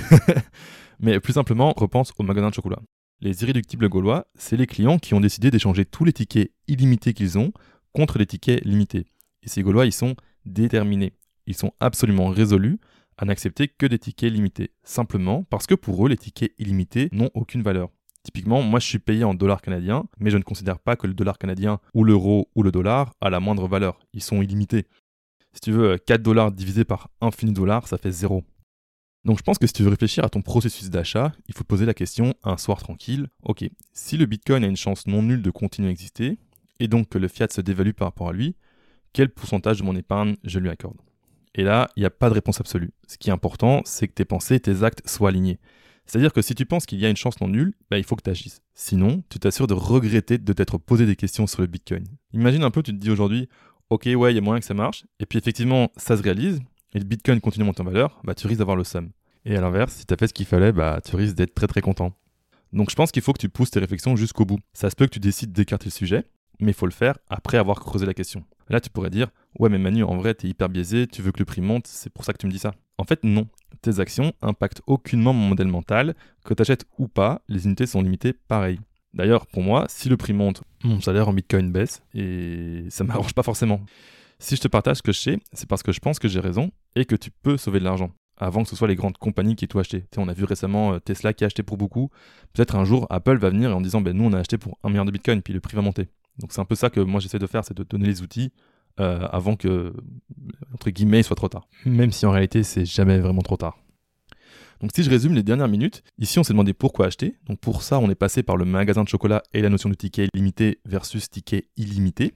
Mais 1.00 1.20
plus 1.20 1.34
simplement, 1.34 1.76
repense 1.78 2.12
au 2.18 2.24
magasin 2.24 2.50
de 2.50 2.56
chocolat. 2.56 2.82
Les 3.22 3.44
irréductibles 3.44 3.88
gaulois, 3.88 4.26
c'est 4.34 4.58
les 4.58 4.66
clients 4.66 4.98
qui 4.98 5.14
ont 5.14 5.22
décidé 5.22 5.52
d'échanger 5.52 5.86
tous 5.86 6.06
les 6.06 6.14
tickets 6.14 6.52
illimités 6.68 7.14
qu'ils 7.14 7.38
ont 7.38 7.52
contre 7.94 8.18
les 8.18 8.26
tickets 8.26 8.66
limités. 8.66 9.06
Et 9.44 9.48
ces 9.48 9.62
Gaulois, 9.62 9.86
ils 9.86 9.94
sont 9.94 10.16
déterminés. 10.46 11.14
Ils 11.46 11.56
sont 11.56 11.74
absolument 11.80 12.28
résolus 12.28 12.80
à 13.18 13.26
n'accepter 13.26 13.68
que 13.68 13.86
des 13.86 14.00
tickets 14.00 14.32
limités, 14.32 14.72
simplement 14.84 15.44
parce 15.44 15.68
que 15.68 15.76
pour 15.76 16.06
eux, 16.06 16.10
les 16.10 16.18
tickets 16.18 16.54
illimités 16.58 17.10
n'ont 17.12 17.32
aucune 17.34 17.62
valeur. 17.62 17.90
Typiquement, 18.24 18.62
moi 18.62 18.80
je 18.80 18.86
suis 18.86 19.00
payé 19.00 19.24
en 19.24 19.34
dollars 19.34 19.62
canadiens, 19.62 20.06
mais 20.20 20.30
je 20.30 20.38
ne 20.38 20.44
considère 20.44 20.80
pas 20.80 20.96
que 20.96 21.08
le 21.08 21.14
dollar 21.14 21.38
canadien 21.38 21.80
ou 21.94 22.04
l'euro 22.04 22.50
ou 22.56 22.64
le 22.64 22.72
dollar 22.72 23.14
a 23.22 23.30
la 23.30 23.40
moindre 23.40 23.68
valeur. 23.68 24.00
Ils 24.14 24.24
sont 24.24 24.42
illimités. 24.42 24.86
Si 25.54 25.62
tu 25.62 25.72
veux 25.72 25.98
4 25.98 26.22
dollars 26.22 26.52
divisé 26.52 26.86
par 26.86 27.10
infini 27.22 27.54
dollars, 27.54 27.88
ça 27.88 27.98
fait 27.98 28.12
0. 28.12 28.44
Donc 29.26 29.38
je 29.38 29.44
pense 29.44 29.58
que 29.58 29.68
si 29.68 29.74
tu 29.74 29.84
veux 29.84 29.90
réfléchir 29.90 30.24
à 30.24 30.30
ton 30.30 30.42
processus 30.42 30.90
d'achat, 30.90 31.34
il 31.48 31.54
faut 31.54 31.64
te 31.64 31.68
poser 31.68 31.86
la 31.86 31.94
question 31.94 32.34
un 32.44 32.58
soir 32.58 32.82
tranquille, 32.82 33.28
ok, 33.44 33.66
si 33.92 34.16
le 34.16 34.26
Bitcoin 34.26 34.64
a 34.64 34.68
une 34.68 34.78
chance 34.78 35.08
non 35.08 35.22
nulle 35.22 35.42
de 35.42 35.52
continuer 35.52 35.90
à 35.90 35.92
exister, 35.92 36.38
et 36.80 36.88
donc 36.88 37.10
que 37.10 37.18
le 37.18 37.28
fiat 37.28 37.48
se 37.50 37.62
dévalue 37.62 37.92
par 37.92 38.08
rapport 38.08 38.30
à 38.30 38.34
lui, 38.34 38.56
quel 39.14 39.30
pourcentage 39.30 39.80
de 39.80 39.84
mon 39.84 39.96
épargne 39.96 40.36
je 40.44 40.60
lui 40.60 40.70
accorde. 40.70 40.98
Et 41.56 41.64
là, 41.64 41.90
il 41.96 42.02
n'y 42.02 42.06
a 42.06 42.12
pas 42.12 42.30
de 42.30 42.36
réponse 42.36 42.60
absolue. 42.60 42.92
Ce 43.08 43.18
qui 43.18 43.30
est 43.30 43.34
important, 43.34 43.82
c'est 43.86 44.08
que 44.08 44.14
tes 44.14 44.26
pensées, 44.26 44.60
tes 44.60 44.84
actes 44.84 45.08
soient 45.08 45.30
alignés. 45.30 45.60
C'est-à-dire 46.06 46.34
que 46.34 46.42
si 46.42 46.56
tu 46.56 46.66
penses 46.66 46.86
qu'il 46.86 47.00
y 47.00 47.06
a 47.06 47.10
une 47.10 47.16
chance 47.16 47.40
non 47.40 47.48
nulle, 47.48 47.74
bah, 47.92 47.98
il 47.98 48.04
faut 48.04 48.16
que 48.16 48.24
tu 48.24 48.30
agisses. 48.30 48.62
Sinon, 48.74 49.24
tu 49.30 49.40
t'assures 49.40 49.68
de 49.68 49.74
regretter 49.74 50.38
de 50.38 50.54
t'être 50.54 50.78
posé 50.78 51.06
des 51.06 51.16
questions 51.16 51.46
sur 51.46 51.62
le 51.62 51.68
Bitcoin. 51.68 52.04
Imagine 52.34 52.64
un 52.64 52.72
peu, 52.72 52.82
tu 52.82 52.92
te 52.92 52.98
dis 52.98 53.12
aujourd'hui, 53.12 53.48
ok, 53.90 54.10
ouais, 54.16 54.32
il 54.32 54.36
y 54.36 54.40
a 54.40 54.42
moyen 54.42 54.60
que 54.60 54.66
ça 54.66 54.74
marche, 54.74 55.06
et 55.20 55.26
puis 55.26 55.38
effectivement, 55.38 55.92
ça 55.98 56.18
se 56.18 56.24
réalise, 56.24 56.60
et 56.94 57.00
le 57.00 57.06
Bitcoin 57.06 57.40
continue 57.42 57.64
à 57.64 57.68
monter 57.68 57.82
en 57.82 57.86
valeur, 57.86 58.20
bah, 58.24 58.34
tu 58.34 58.48
risques 58.48 58.60
d'avoir 58.60 58.76
le 58.76 58.84
somme. 58.84 59.12
Et 59.46 59.56
à 59.56 59.62
l'inverse, 59.62 59.94
si 59.94 60.06
tu 60.06 60.14
as 60.14 60.18
fait 60.18 60.28
ce 60.28 60.34
qu'il 60.34 60.46
fallait, 60.46 60.72
bah, 60.72 61.00
tu 61.04 61.16
risques 61.16 61.36
d'être 61.36 61.54
très 61.54 61.68
très 61.68 61.82
content. 61.82 62.16
Donc 62.74 62.90
je 62.90 62.96
pense 62.96 63.12
qu'il 63.12 63.22
faut 63.22 63.34
que 63.34 63.40
tu 63.40 63.50
pousses 63.50 63.72
tes 63.72 63.80
réflexions 63.80 64.16
jusqu'au 64.16 64.46
bout. 64.46 64.60
Ça 64.74 64.90
se 64.90 64.96
peut 64.96 65.06
que 65.06 65.14
tu 65.14 65.20
décides 65.20 65.52
d'écarter 65.52 65.86
le 65.86 65.92
sujet, 65.92 66.26
mais 66.60 66.72
il 66.72 66.76
faut 66.76 66.86
le 66.86 66.92
faire 66.92 67.18
après 67.30 67.58
avoir 67.58 67.80
creusé 67.80 68.06
la 68.06 68.14
question. 68.14 68.44
Là, 68.70 68.80
tu 68.80 68.90
pourrais 68.90 69.10
dire 69.10 69.30
Ouais, 69.58 69.70
mais 69.70 69.78
Manu, 69.78 70.04
en 70.04 70.18
vrai, 70.18 70.34
t'es 70.34 70.48
hyper 70.48 70.70
biaisé, 70.70 71.08
tu 71.08 71.22
veux 71.22 71.32
que 71.32 71.40
le 71.40 71.46
prix 71.46 71.62
monte, 71.62 71.88
c'est 71.88 72.12
pour 72.12 72.24
ça 72.24 72.34
que 72.34 72.38
tu 72.38 72.46
me 72.46 72.52
dis 72.52 72.60
ça. 72.60 72.74
En 72.98 73.04
fait, 73.04 73.24
non. 73.24 73.48
Tes 73.82 74.00
actions 74.00 74.34
impactent 74.42 74.82
aucunement 74.88 75.34
mon 75.34 75.50
modèle 75.50 75.68
mental. 75.68 76.16
Que 76.46 76.54
t'achètes 76.54 76.86
ou 76.98 77.08
pas, 77.08 77.42
les 77.48 77.66
unités 77.66 77.86
sont 77.86 78.02
limitées 78.02 78.34
pareil. 78.34 78.80
D'ailleurs, 79.14 79.48
pour 79.48 79.64
moi, 79.64 79.86
si 79.90 80.10
le 80.10 80.18
prix 80.18 80.34
monte, 80.34 80.64
mon 80.84 81.02
salaire 81.02 81.30
en 81.30 81.34
bitcoin 81.34 81.72
baisse 81.72 82.04
et 82.14 82.86
ça 82.90 83.04
m'arrange 83.04 83.34
pas 83.34 83.44
forcément. 83.44 83.82
Si 84.38 84.56
je 84.56 84.62
te 84.62 84.68
partage 84.68 84.98
ce 84.98 85.02
que 85.02 85.12
je 85.12 85.20
sais, 85.20 85.40
c'est 85.54 85.68
parce 85.68 85.84
que 85.84 85.92
je 85.92 86.00
pense 86.00 86.20
que 86.20 86.28
j'ai 86.28 86.40
raison 86.40 86.72
et 86.96 87.06
que 87.06 87.16
tu 87.16 87.32
peux 87.32 87.58
sauver 87.58 87.80
de 87.80 87.86
l'argent 87.86 88.12
avant 88.40 88.64
que 88.64 88.70
ce 88.70 88.76
soit 88.76 88.88
les 88.88 88.96
grandes 88.96 89.18
compagnies 89.18 89.56
qui 89.56 89.68
t'ont 89.68 89.80
acheté. 89.80 90.06
on 90.18 90.28
a 90.28 90.34
vu 90.34 90.46
récemment 90.46 90.94
euh, 90.94 91.00
Tesla 91.00 91.34
qui 91.34 91.44
a 91.44 91.48
acheté 91.48 91.62
pour 91.62 91.78
beaucoup. 91.78 92.10
Peut-être 92.54 92.76
un 92.76 92.86
jour, 92.86 93.06
Apple 93.10 93.38
va 93.38 93.50
venir 93.50 93.76
en 93.76 93.82
disant 93.82 94.02
ben, 94.02 94.16
Nous, 94.16 94.24
on 94.24 94.34
a 94.34 94.40
acheté 94.40 94.58
pour 94.58 94.78
un 94.84 94.90
milliard 94.90 95.06
de 95.06 95.12
bitcoin, 95.12 95.42
puis 95.42 95.54
le 95.54 95.60
prix 95.60 95.76
va 95.76 95.82
monter. 95.82 96.08
Donc 96.40 96.52
c'est 96.54 96.62
un 96.62 96.66
peu 96.66 96.76
ça 96.76 96.90
que 96.90 97.00
moi 97.00 97.20
j'essaie 97.20 97.40
de 97.40 97.48
faire, 97.48 97.64
c'est 97.64 97.78
de 97.78 97.84
donner 97.84 98.08
les 98.08 98.22
outils 98.22 98.52
euh, 99.00 99.28
avant 99.32 99.56
que, 99.56 99.94
entre 100.74 100.90
guillemets, 100.90 101.20
il 101.20 101.24
soit 101.24 101.36
trop 101.36 101.50
tard. 101.50 101.68
Même 101.86 102.12
si 102.12 102.26
en 102.26 102.32
réalité, 102.32 102.64
c'est 102.64 102.86
jamais 102.86 103.20
vraiment 103.20 103.42
trop 103.42 103.58
tard. 103.58 103.78
Donc 104.82 104.92
si 104.96 105.04
je 105.04 105.10
résume 105.10 105.34
les 105.34 105.44
dernières 105.44 105.68
minutes, 105.68 106.04
ici 106.18 106.40
on 106.40 106.44
s'est 106.44 106.54
demandé 106.54 106.74
pourquoi 106.74 107.08
acheter. 107.08 107.36
Donc 107.48 107.60
pour 107.60 107.84
ça, 107.84 108.00
on 108.00 108.10
est 108.10 108.16
passé 108.16 108.44
par 108.44 108.56
le 108.56 108.66
magasin 108.66 109.04
de 109.04 109.10
chocolat 109.10 109.44
et 109.54 109.62
la 109.62 109.70
notion 109.70 109.90
de 109.90 109.96
ticket 109.96 110.28
limité 110.34 110.80
versus 110.86 111.30
ticket 111.30 111.68
illimité. 111.76 112.34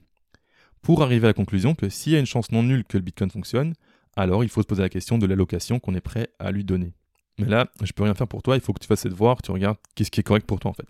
Pour 0.82 1.02
arriver 1.02 1.26
à 1.26 1.30
la 1.30 1.34
conclusion 1.34 1.74
que 1.74 1.88
s'il 1.88 2.12
y 2.12 2.16
a 2.16 2.18
une 2.18 2.26
chance 2.26 2.52
non 2.52 2.62
nulle 2.62 2.84
que 2.84 2.98
le 2.98 3.02
Bitcoin 3.02 3.30
fonctionne, 3.30 3.72
alors 4.16 4.44
il 4.44 4.50
faut 4.50 4.60
se 4.60 4.66
poser 4.66 4.82
la 4.82 4.90
question 4.90 5.16
de 5.16 5.26
l'allocation 5.26 5.80
qu'on 5.80 5.94
est 5.94 6.02
prêt 6.02 6.28
à 6.38 6.50
lui 6.50 6.64
donner. 6.64 6.92
Mais 7.38 7.46
là, 7.46 7.66
je 7.82 7.92
peux 7.92 8.04
rien 8.04 8.14
faire 8.14 8.28
pour 8.28 8.42
toi, 8.42 8.54
il 8.56 8.60
faut 8.60 8.72
que 8.74 8.80
tu 8.80 8.86
fasses 8.86 9.00
cette 9.00 9.14
voir, 9.14 9.38
que 9.38 9.42
tu 9.42 9.50
regardes 9.50 9.78
qu'est-ce 9.94 10.10
qui 10.10 10.20
est 10.20 10.24
correct 10.24 10.46
pour 10.46 10.60
toi 10.60 10.70
en 10.70 10.74
fait. 10.74 10.86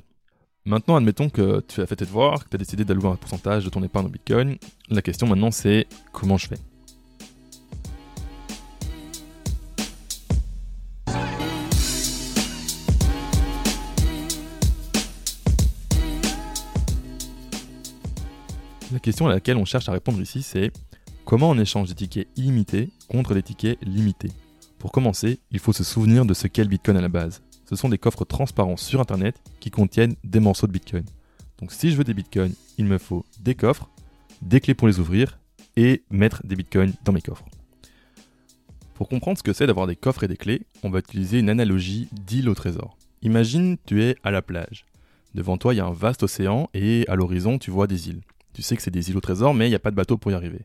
Maintenant, 0.66 0.97
admettons 0.97 1.28
que 1.28 1.61
tu 1.68 1.83
as 1.83 1.87
fait 1.87 1.97
tes 1.97 2.06
devoirs, 2.06 2.42
que 2.42 2.49
tu 2.49 2.54
as 2.54 2.59
décidé 2.59 2.87
d'allouer 2.87 3.09
un 3.09 3.16
pourcentage 3.16 3.66
de 3.66 3.68
ton 3.68 3.83
épargne 3.83 4.06
au 4.06 4.09
Bitcoin. 4.09 4.56
La 4.88 5.02
question 5.02 5.26
maintenant, 5.26 5.50
c'est 5.50 5.87
comment 6.11 6.38
je 6.38 6.47
fais? 6.47 6.56
La 18.90 19.00
question 19.00 19.26
à 19.26 19.35
laquelle 19.35 19.59
on 19.59 19.66
cherche 19.66 19.90
à 19.90 19.92
répondre 19.92 20.18
ici, 20.23 20.42
c'est 20.42 20.73
comment 21.26 21.50
on 21.50 21.59
échange 21.59 21.90
des 21.90 21.94
tickets 21.94 22.28
illimités 22.37 22.88
contre 23.09 23.35
des 23.35 23.42
tickets 23.42 23.78
limités? 23.83 24.33
Pour 24.78 24.92
commencer, 24.92 25.40
il 25.50 25.59
faut 25.59 25.75
se 25.75 25.85
souvenir 25.85 26.25
de 26.25 26.33
ce 26.33 26.47
qu'est 26.47 26.62
le 26.62 26.71
Bitcoin 26.71 26.97
à 26.97 27.02
la 27.02 27.11
base. 27.11 27.42
Ce 27.66 27.76
sont 27.76 27.88
des 27.88 27.99
coffres 27.99 28.25
transparents 28.25 28.76
sur 28.76 29.00
Internet 29.00 29.40
qui 29.61 29.71
contiennent 29.71 30.14
des 30.25 30.40
morceaux 30.40 30.66
de 30.66 30.73
Bitcoin. 30.73 31.04
Donc 31.61 31.73
si 31.73 31.90
je 31.90 31.97
veux 31.97 32.04
des 32.04 32.14
Bitcoins, 32.14 32.54
il 32.78 32.85
me 32.85 32.99
faut 32.99 33.25
des 33.40 33.54
coffres, 33.54 33.88
des 34.42 34.61
clés 34.61 34.75
pour 34.75 34.88
les 34.88 35.00
ouvrir 35.00 35.38
et 35.76 36.02
mettre 36.11 36.47
des 36.47 36.56
Bitcoins 36.56 36.92
dans 37.04 37.12
mes 37.12 37.23
coffres. 37.23 37.47
Pour 38.94 39.09
comprendre 39.09 39.38
ce 39.38 39.42
que 39.42 39.52
c'est 39.52 39.66
d'avoir 39.66 39.87
des 39.87 39.97
coffres 39.97 40.25
et 40.25 40.28
des 40.28 40.37
clés, 40.37 40.62
on 40.83 40.90
va 40.90 41.00
utiliser 41.00 41.38
une 41.38 41.50
analogie 41.50 42.09
d'île 42.12 42.49
au 42.49 42.54
trésor. 42.54 42.97
Imagine 43.23 43.76
tu 43.87 44.02
es 44.02 44.16
à 44.23 44.30
la 44.30 44.42
plage. 44.42 44.85
Devant 45.35 45.56
toi, 45.56 45.75
il 45.75 45.78
y 45.78 45.80
a 45.80 45.87
un 45.87 45.92
vaste 45.92 46.23
océan 46.23 46.68
et 46.75 47.04
à 47.09 47.16
l'horizon, 47.16 47.59
tu 47.59 47.73
vois 47.73 47.88
des 47.88 48.09
îles. 48.09 48.21
Tu 48.52 48.62
sais 48.62 48.76
que 48.76 48.83
c'est 48.83 48.92
des 48.92 49.11
îles 49.11 49.16
au 49.16 49.21
trésor, 49.21 49.52
mais 49.52 49.66
il 49.66 49.71
n'y 49.71 49.75
a 49.75 49.80
pas 49.80 49.90
de 49.90 49.97
bateau 49.97 50.16
pour 50.16 50.30
y 50.30 50.35
arriver. 50.35 50.61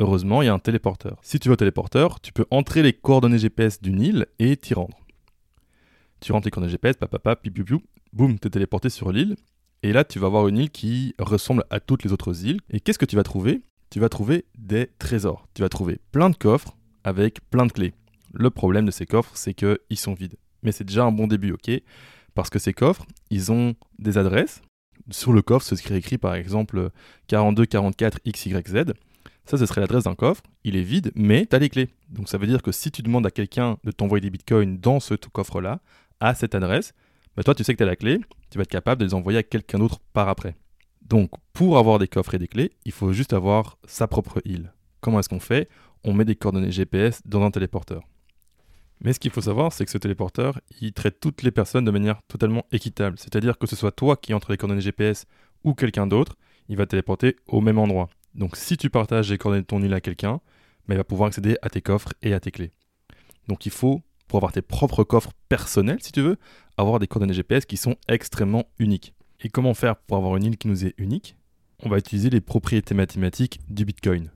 Heureusement, 0.00 0.42
il 0.42 0.46
y 0.46 0.48
a 0.48 0.54
un 0.54 0.58
téléporteur. 0.58 1.18
Si 1.22 1.38
tu 1.38 1.48
veux 1.48 1.52
au 1.52 1.56
téléporteur, 1.56 2.20
tu 2.20 2.32
peux 2.32 2.46
entrer 2.50 2.82
les 2.82 2.92
coordonnées 2.92 3.38
GPS 3.38 3.80
d'une 3.80 4.00
île 4.00 4.26
et 4.40 4.56
t'y 4.56 4.74
rendre. 4.74 4.98
Tu 6.20 6.32
rentres 6.32 6.46
les 6.46 6.50
coordonnées 6.50 6.72
GPS, 6.72 6.96
papa, 6.96 7.36
piou, 7.36 7.52
piou, 7.52 7.64
piou, 7.64 7.82
boum, 8.12 8.38
t'es 8.38 8.50
téléporté 8.50 8.90
sur 8.90 9.12
l'île. 9.12 9.36
Et 9.82 9.92
là, 9.92 10.04
tu 10.04 10.18
vas 10.18 10.28
voir 10.28 10.48
une 10.48 10.58
île 10.58 10.70
qui 10.70 11.14
ressemble 11.18 11.64
à 11.70 11.80
toutes 11.80 12.04
les 12.04 12.12
autres 12.12 12.44
îles. 12.44 12.60
Et 12.70 12.80
qu'est-ce 12.80 12.98
que 12.98 13.06
tu 13.06 13.16
vas 13.16 13.22
trouver? 13.22 13.62
Tu 13.88 13.98
vas 14.00 14.08
trouver 14.08 14.44
des 14.58 14.90
trésors. 14.98 15.48
Tu 15.54 15.62
vas 15.62 15.68
trouver 15.68 15.98
plein 16.12 16.30
de 16.30 16.36
coffres 16.36 16.76
avec 17.02 17.40
plein 17.50 17.66
de 17.66 17.72
clés. 17.72 17.94
Le 18.32 18.50
problème 18.50 18.86
de 18.86 18.90
ces 18.90 19.06
coffres, 19.06 19.32
c'est 19.34 19.54
qu'ils 19.54 19.78
sont 19.94 20.14
vides. 20.14 20.36
Mais 20.62 20.72
c'est 20.72 20.84
déjà 20.84 21.04
un 21.04 21.12
bon 21.12 21.26
début, 21.26 21.52
ok? 21.52 21.70
Parce 22.34 22.50
que 22.50 22.58
ces 22.58 22.74
coffres, 22.74 23.06
ils 23.30 23.50
ont 23.50 23.74
des 23.98 24.18
adresses 24.18 24.60
sur 25.10 25.32
le 25.32 25.42
coffre, 25.42 25.66
ce 25.66 25.76
serait 25.76 25.96
écrit 25.96 26.18
par 26.18 26.34
exemple 26.34 26.90
4244XYZ. 27.28 28.92
Ça, 29.46 29.58
ce 29.58 29.66
serait 29.66 29.80
l'adresse 29.80 30.04
d'un 30.04 30.14
coffre. 30.14 30.42
Il 30.64 30.76
est 30.76 30.82
vide, 30.82 31.10
mais 31.14 31.46
tu 31.46 31.56
as 31.56 31.58
les 31.58 31.68
clés. 31.68 31.88
Donc 32.08 32.28
ça 32.28 32.38
veut 32.38 32.46
dire 32.46 32.62
que 32.62 32.72
si 32.72 32.90
tu 32.90 33.02
demandes 33.02 33.26
à 33.26 33.30
quelqu'un 33.30 33.78
de 33.84 33.90
t'envoyer 33.90 34.20
des 34.20 34.30
bitcoins 34.30 34.78
dans 34.78 35.00
ce 35.00 35.14
coffre-là, 35.14 35.80
à 36.20 36.34
cette 36.34 36.54
adresse, 36.54 36.92
toi, 37.44 37.54
tu 37.54 37.64
sais 37.64 37.72
que 37.72 37.78
tu 37.78 37.82
as 37.82 37.86
la 37.86 37.96
clé, 37.96 38.18
tu 38.50 38.58
vas 38.58 38.62
être 38.62 38.70
capable 38.70 39.00
de 39.00 39.06
les 39.06 39.14
envoyer 39.14 39.38
à 39.38 39.42
quelqu'un 39.42 39.78
d'autre 39.78 40.00
par 40.12 40.28
après. 40.28 40.56
Donc, 41.02 41.30
pour 41.52 41.78
avoir 41.78 41.98
des 41.98 42.08
coffres 42.08 42.34
et 42.34 42.38
des 42.38 42.48
clés, 42.48 42.72
il 42.84 42.92
faut 42.92 43.12
juste 43.12 43.32
avoir 43.32 43.78
sa 43.86 44.06
propre 44.06 44.40
île. 44.44 44.72
Comment 45.00 45.20
est-ce 45.20 45.28
qu'on 45.28 45.40
fait? 45.40 45.68
On 46.04 46.12
met 46.12 46.24
des 46.24 46.36
coordonnées 46.36 46.70
GPS 46.70 47.22
dans 47.24 47.42
un 47.42 47.50
téléporteur. 47.50 48.02
Mais 49.02 49.14
ce 49.14 49.20
qu'il 49.20 49.30
faut 49.30 49.40
savoir, 49.40 49.72
c'est 49.72 49.84
que 49.86 49.90
ce 49.90 49.98
téléporteur, 49.98 50.60
il 50.80 50.92
traite 50.92 51.20
toutes 51.20 51.42
les 51.42 51.50
personnes 51.50 51.84
de 51.84 51.90
manière 51.90 52.20
totalement 52.28 52.66
équitable. 52.70 53.18
C'est-à-dire 53.18 53.56
que 53.58 53.66
ce 53.66 53.76
soit 53.76 53.92
toi 53.92 54.16
qui 54.16 54.34
entre 54.34 54.50
les 54.50 54.58
coordonnées 54.58 54.82
GPS 54.82 55.24
ou 55.64 55.74
quelqu'un 55.74 56.06
d'autre, 56.06 56.36
il 56.68 56.76
va 56.76 56.86
téléporter 56.86 57.36
au 57.46 57.60
même 57.62 57.78
endroit. 57.78 58.10
Donc 58.34 58.56
si 58.56 58.76
tu 58.76 58.90
partages 58.90 59.30
les 59.30 59.38
coordonnées 59.38 59.62
de 59.62 59.66
ton 59.66 59.82
île 59.82 59.94
à 59.94 60.00
quelqu'un, 60.00 60.40
bah, 60.86 60.94
il 60.94 60.96
va 60.96 61.04
pouvoir 61.04 61.28
accéder 61.28 61.56
à 61.62 61.70
tes 61.70 61.80
coffres 61.80 62.12
et 62.22 62.34
à 62.34 62.40
tes 62.40 62.50
clés. 62.50 62.72
Donc 63.48 63.64
il 63.64 63.72
faut, 63.72 64.02
pour 64.30 64.36
avoir 64.38 64.52
tes 64.52 64.62
propres 64.62 65.02
coffres 65.02 65.32
personnels, 65.48 65.98
si 66.00 66.12
tu 66.12 66.20
veux, 66.22 66.38
avoir 66.76 67.00
des 67.00 67.08
coordonnées 67.08 67.34
GPS 67.34 67.66
qui 67.66 67.76
sont 67.76 67.96
extrêmement 68.06 68.66
uniques. 68.78 69.12
Et 69.40 69.48
comment 69.48 69.74
faire 69.74 69.96
pour 69.96 70.18
avoir 70.18 70.36
une 70.36 70.44
île 70.44 70.56
qui 70.56 70.68
nous 70.68 70.84
est 70.84 70.94
unique? 70.98 71.36
On 71.82 71.88
va 71.88 71.98
utiliser 71.98 72.30
les 72.30 72.40
propriétés 72.40 72.94
mathématiques 72.94 73.58
du 73.68 73.84
Bitcoin. 73.84 74.30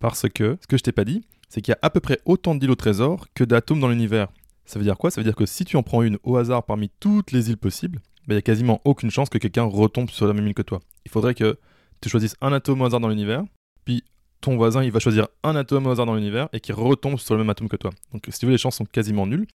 Parce 0.00 0.28
que, 0.28 0.58
ce 0.60 0.66
que 0.66 0.76
je 0.76 0.82
t'ai 0.82 0.90
pas 0.90 1.04
dit, 1.04 1.22
c'est 1.48 1.60
qu'il 1.60 1.70
y 1.70 1.74
a 1.76 1.78
à 1.80 1.90
peu 1.90 2.00
près 2.00 2.18
autant 2.24 2.56
d'îles 2.56 2.72
au 2.72 2.74
trésor 2.74 3.28
que 3.32 3.44
d'atomes 3.44 3.78
dans 3.78 3.88
l'univers. 3.88 4.32
Ça 4.64 4.80
veut 4.80 4.84
dire 4.84 4.98
quoi? 4.98 5.12
Ça 5.12 5.20
veut 5.20 5.24
dire 5.24 5.36
que 5.36 5.46
si 5.46 5.64
tu 5.64 5.76
en 5.76 5.84
prends 5.84 6.02
une 6.02 6.18
au 6.24 6.36
hasard 6.36 6.64
parmi 6.64 6.90
toutes 6.98 7.30
les 7.30 7.50
îles 7.50 7.56
possibles, 7.56 8.00
bah, 8.26 8.34
il 8.34 8.34
n'y 8.34 8.38
a 8.38 8.42
quasiment 8.42 8.80
aucune 8.84 9.12
chance 9.12 9.28
que 9.28 9.38
quelqu'un 9.38 9.62
retombe 9.62 10.10
sur 10.10 10.26
la 10.26 10.32
même 10.32 10.48
île 10.48 10.54
que 10.54 10.62
toi. 10.62 10.80
Il 11.04 11.10
faudrait 11.12 11.34
que 11.34 11.56
tu 12.00 12.08
choisisses 12.08 12.34
un 12.40 12.52
atome 12.52 12.80
au 12.80 12.84
hasard 12.84 12.98
dans 12.98 13.08
l'univers, 13.08 13.44
puis 13.84 14.02
ton 14.40 14.56
voisin 14.56 14.82
il 14.82 14.90
va 14.90 15.00
choisir 15.00 15.28
un 15.42 15.56
atome 15.56 15.86
au 15.86 15.90
hasard 15.90 16.06
dans 16.06 16.14
l'univers 16.14 16.48
et 16.52 16.60
qui 16.60 16.72
retombe 16.72 17.18
sur 17.18 17.34
le 17.34 17.40
même 17.40 17.50
atome 17.50 17.68
que 17.68 17.76
toi. 17.76 17.90
Donc 18.12 18.24
si 18.28 18.38
tu 18.38 18.46
veux, 18.46 18.52
les 18.52 18.58
chances 18.58 18.76
sont 18.76 18.84
quasiment 18.84 19.26
nulles. 19.26 19.46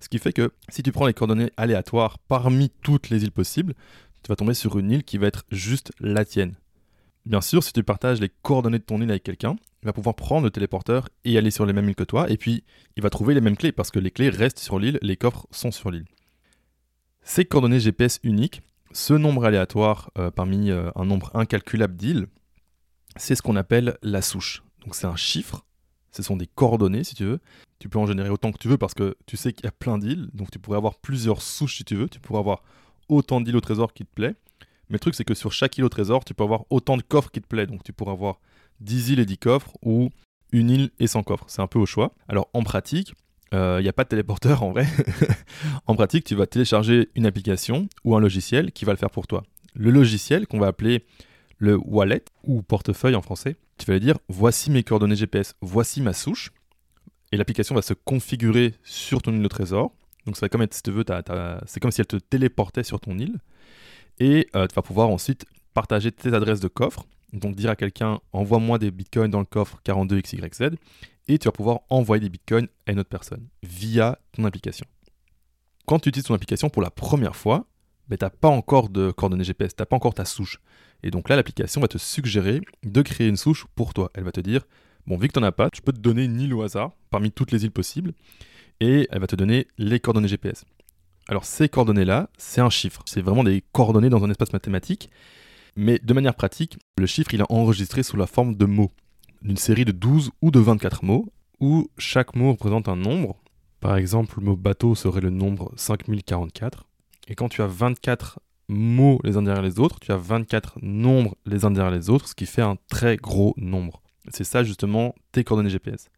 Ce 0.00 0.08
qui 0.08 0.18
fait 0.18 0.32
que 0.32 0.52
si 0.68 0.82
tu 0.82 0.92
prends 0.92 1.06
les 1.06 1.14
coordonnées 1.14 1.50
aléatoires 1.56 2.18
parmi 2.18 2.70
toutes 2.82 3.08
les 3.08 3.24
îles 3.24 3.32
possibles, 3.32 3.74
tu 4.22 4.28
vas 4.28 4.36
tomber 4.36 4.54
sur 4.54 4.78
une 4.78 4.90
île 4.90 5.04
qui 5.04 5.18
va 5.18 5.26
être 5.26 5.44
juste 5.50 5.92
la 6.00 6.24
tienne. 6.24 6.54
Bien 7.24 7.40
sûr, 7.40 7.62
si 7.62 7.72
tu 7.72 7.82
partages 7.82 8.20
les 8.20 8.30
coordonnées 8.42 8.78
de 8.78 8.84
ton 8.84 9.00
île 9.00 9.10
avec 9.10 9.24
quelqu'un, 9.24 9.56
il 9.82 9.86
va 9.86 9.92
pouvoir 9.92 10.14
prendre 10.14 10.44
le 10.44 10.50
téléporteur 10.50 11.08
et 11.24 11.36
aller 11.36 11.50
sur 11.50 11.66
les 11.66 11.72
mêmes 11.72 11.88
îles 11.88 11.96
que 11.96 12.04
toi, 12.04 12.30
et 12.30 12.36
puis 12.36 12.62
il 12.96 13.02
va 13.02 13.10
trouver 13.10 13.34
les 13.34 13.40
mêmes 13.40 13.56
clés, 13.56 13.72
parce 13.72 13.90
que 13.90 13.98
les 13.98 14.12
clés 14.12 14.28
restent 14.28 14.60
sur 14.60 14.78
l'île, 14.78 14.98
les 15.02 15.16
coffres 15.16 15.46
sont 15.50 15.72
sur 15.72 15.90
l'île. 15.90 16.04
Ces 17.22 17.44
coordonnées 17.44 17.80
GPS 17.80 18.20
uniques, 18.22 18.62
ce 18.92 19.12
nombre 19.14 19.44
aléatoire 19.44 20.10
euh, 20.18 20.30
parmi 20.30 20.70
euh, 20.70 20.90
un 20.94 21.04
nombre 21.04 21.32
incalculable 21.34 21.96
d'îles, 21.96 22.28
c'est 23.16 23.34
ce 23.34 23.42
qu'on 23.42 23.56
appelle 23.56 23.96
la 24.02 24.22
souche. 24.22 24.62
Donc 24.84 24.94
c'est 24.94 25.06
un 25.06 25.16
chiffre, 25.16 25.64
ce 26.12 26.22
sont 26.22 26.36
des 26.36 26.46
coordonnées 26.46 27.04
si 27.04 27.14
tu 27.14 27.24
veux. 27.24 27.40
Tu 27.78 27.88
peux 27.88 27.98
en 27.98 28.06
générer 28.06 28.30
autant 28.30 28.52
que 28.52 28.58
tu 28.58 28.68
veux 28.68 28.78
parce 28.78 28.94
que 28.94 29.16
tu 29.26 29.36
sais 29.36 29.52
qu'il 29.52 29.64
y 29.64 29.68
a 29.68 29.72
plein 29.72 29.98
d'îles, 29.98 30.28
donc 30.32 30.50
tu 30.50 30.58
pourrais 30.58 30.78
avoir 30.78 30.94
plusieurs 30.96 31.42
souches 31.42 31.76
si 31.76 31.84
tu 31.84 31.94
veux, 31.94 32.08
tu 32.08 32.20
pourrais 32.20 32.38
avoir 32.38 32.62
autant 33.08 33.40
d'îles 33.40 33.56
au 33.56 33.60
trésor 33.60 33.92
qui 33.92 34.04
te 34.04 34.12
plaît. 34.14 34.34
Mais 34.88 34.94
le 34.94 34.98
truc, 35.00 35.14
c'est 35.14 35.24
que 35.24 35.34
sur 35.34 35.52
chaque 35.52 35.76
île 35.78 35.84
au 35.84 35.88
trésor, 35.88 36.24
tu 36.24 36.32
peux 36.32 36.44
avoir 36.44 36.64
autant 36.70 36.96
de 36.96 37.02
coffres 37.02 37.30
qui 37.30 37.40
te 37.40 37.46
plaît. 37.46 37.66
Donc 37.66 37.82
tu 37.82 37.92
pourras 37.92 38.12
avoir 38.12 38.40
10 38.80 39.10
îles 39.10 39.20
et 39.20 39.26
10 39.26 39.38
coffres 39.38 39.72
ou 39.82 40.10
une 40.52 40.70
île 40.70 40.90
et 41.00 41.06
100 41.06 41.22
coffres. 41.24 41.44
C'est 41.48 41.62
un 41.62 41.66
peu 41.66 41.78
au 41.78 41.86
choix. 41.86 42.14
Alors 42.28 42.48
en 42.54 42.62
pratique, 42.62 43.12
il 43.52 43.58
euh, 43.58 43.82
n'y 43.82 43.88
a 43.88 43.92
pas 43.92 44.04
de 44.04 44.08
téléporteur 44.08 44.62
en 44.62 44.70
vrai. 44.70 44.86
en 45.86 45.94
pratique, 45.94 46.24
tu 46.24 46.34
vas 46.34 46.46
télécharger 46.46 47.10
une 47.14 47.26
application 47.26 47.88
ou 48.04 48.16
un 48.16 48.20
logiciel 48.20 48.72
qui 48.72 48.84
va 48.84 48.92
le 48.92 48.98
faire 48.98 49.10
pour 49.10 49.26
toi. 49.26 49.42
Le 49.74 49.90
logiciel 49.90 50.46
qu'on 50.46 50.58
va 50.58 50.68
appeler 50.68 51.04
le 51.58 51.76
wallet 51.76 52.24
ou 52.44 52.62
portefeuille 52.62 53.14
en 53.14 53.22
français, 53.22 53.56
tu 53.78 53.86
vas 53.86 53.94
lui 53.94 54.00
dire 54.00 54.18
voici 54.28 54.70
mes 54.70 54.82
coordonnées 54.82 55.16
GPS, 55.16 55.54
voici 55.60 56.00
ma 56.00 56.12
souche. 56.12 56.52
Et 57.32 57.36
l'application 57.36 57.74
va 57.74 57.82
se 57.82 57.94
configurer 57.94 58.74
sur 58.84 59.22
ton 59.22 59.32
île 59.32 59.44
au 59.44 59.48
trésor. 59.48 59.92
Donc 60.26 60.36
ça 60.36 60.46
va 60.46 61.60
c'est 61.66 61.80
comme 61.80 61.90
si 61.90 62.00
elle 62.00 62.06
te 62.06 62.16
téléportait 62.16 62.82
sur 62.82 63.00
ton 63.00 63.18
île. 63.18 63.38
Et 64.18 64.48
euh, 64.54 64.66
tu 64.66 64.74
vas 64.74 64.82
pouvoir 64.82 65.08
ensuite 65.08 65.44
partager 65.74 66.12
tes 66.12 66.34
adresses 66.34 66.60
de 66.60 66.68
coffre. 66.68 67.04
Donc 67.32 67.54
dire 67.56 67.70
à 67.70 67.76
quelqu'un 67.76 68.20
envoie-moi 68.32 68.78
des 68.78 68.90
bitcoins 68.90 69.30
dans 69.30 69.40
le 69.40 69.46
coffre 69.46 69.80
42XYZ 69.84 70.76
et 71.28 71.38
tu 71.38 71.48
vas 71.48 71.52
pouvoir 71.52 71.80
envoyer 71.90 72.20
des 72.20 72.28
bitcoins 72.28 72.68
à 72.86 72.92
une 72.92 73.00
autre 73.00 73.08
personne 73.08 73.46
via 73.62 74.18
ton 74.32 74.44
application. 74.44 74.86
Quand 75.86 75.98
tu 75.98 76.08
utilises 76.08 76.26
ton 76.26 76.34
application 76.34 76.68
pour 76.68 76.82
la 76.82 76.90
première 76.90 77.36
fois, 77.36 77.66
tu 78.10 78.16
n'as 78.24 78.30
pas 78.30 78.48
encore 78.48 78.88
de 78.88 79.10
coordonnées 79.10 79.44
GPS, 79.44 79.74
tu 79.74 79.82
n'as 79.82 79.86
pas 79.86 79.96
encore 79.96 80.14
ta 80.14 80.24
souche. 80.24 80.60
Et 81.02 81.10
donc 81.10 81.28
là, 81.28 81.36
l'application 81.36 81.80
va 81.80 81.88
te 81.88 81.98
suggérer 81.98 82.60
de 82.84 83.02
créer 83.02 83.28
une 83.28 83.36
souche 83.36 83.66
pour 83.74 83.94
toi. 83.94 84.10
Elle 84.14 84.24
va 84.24 84.32
te 84.32 84.40
dire, 84.40 84.62
bon, 85.06 85.16
vu 85.16 85.28
que 85.28 85.32
tu 85.34 85.40
n'en 85.40 85.46
as 85.46 85.52
pas, 85.52 85.68
je 85.74 85.80
peux 85.80 85.92
te 85.92 86.00
donner 86.00 86.24
une 86.24 86.40
île 86.40 86.54
au 86.54 86.62
hasard 86.62 86.92
parmi 87.10 87.30
toutes 87.30 87.52
les 87.52 87.64
îles 87.64 87.72
possibles, 87.72 88.12
et 88.80 89.08
elle 89.10 89.20
va 89.20 89.26
te 89.26 89.36
donner 89.36 89.66
les 89.78 90.00
coordonnées 90.00 90.28
GPS. 90.28 90.64
Alors 91.28 91.44
ces 91.44 91.68
coordonnées-là, 91.68 92.30
c'est 92.38 92.60
un 92.60 92.70
chiffre. 92.70 93.02
C'est 93.06 93.20
vraiment 93.20 93.44
des 93.44 93.64
coordonnées 93.72 94.10
dans 94.10 94.22
un 94.24 94.30
espace 94.30 94.52
mathématique. 94.52 95.10
Mais 95.74 95.98
de 95.98 96.14
manière 96.14 96.34
pratique, 96.34 96.78
le 96.98 97.06
chiffre, 97.06 97.34
il 97.34 97.40
est 97.40 97.52
enregistré 97.52 98.02
sous 98.02 98.16
la 98.16 98.26
forme 98.26 98.54
de 98.54 98.64
mots. 98.64 98.92
D'une 99.42 99.56
série 99.56 99.84
de 99.84 99.92
12 99.92 100.30
ou 100.40 100.50
de 100.50 100.60
24 100.60 101.04
mots, 101.04 101.32
où 101.60 101.88
chaque 101.98 102.34
mot 102.34 102.52
représente 102.52 102.88
un 102.88 102.96
nombre. 102.96 103.36
Par 103.80 103.96
exemple, 103.96 104.38
le 104.38 104.46
mot 104.46 104.56
bateau 104.56 104.94
serait 104.94 105.20
le 105.20 105.30
nombre 105.30 105.72
5044. 105.76 106.85
Et 107.26 107.34
quand 107.34 107.48
tu 107.48 107.62
as 107.62 107.66
24 107.66 108.40
mots 108.68 109.20
les 109.24 109.36
uns 109.36 109.42
derrière 109.42 109.62
les 109.62 109.78
autres, 109.78 110.00
tu 110.00 110.12
as 110.12 110.16
24 110.16 110.78
nombres 110.82 111.36
les 111.44 111.64
uns 111.64 111.70
derrière 111.70 111.92
les 111.92 112.10
autres, 112.10 112.28
ce 112.28 112.34
qui 112.34 112.46
fait 112.46 112.62
un 112.62 112.76
très 112.88 113.16
gros 113.16 113.54
nombre. 113.56 114.02
C'est 114.28 114.44
ça 114.44 114.64
justement 114.64 115.14
tes 115.32 115.44
coordonnées 115.44 115.70
GPS. 115.70 116.08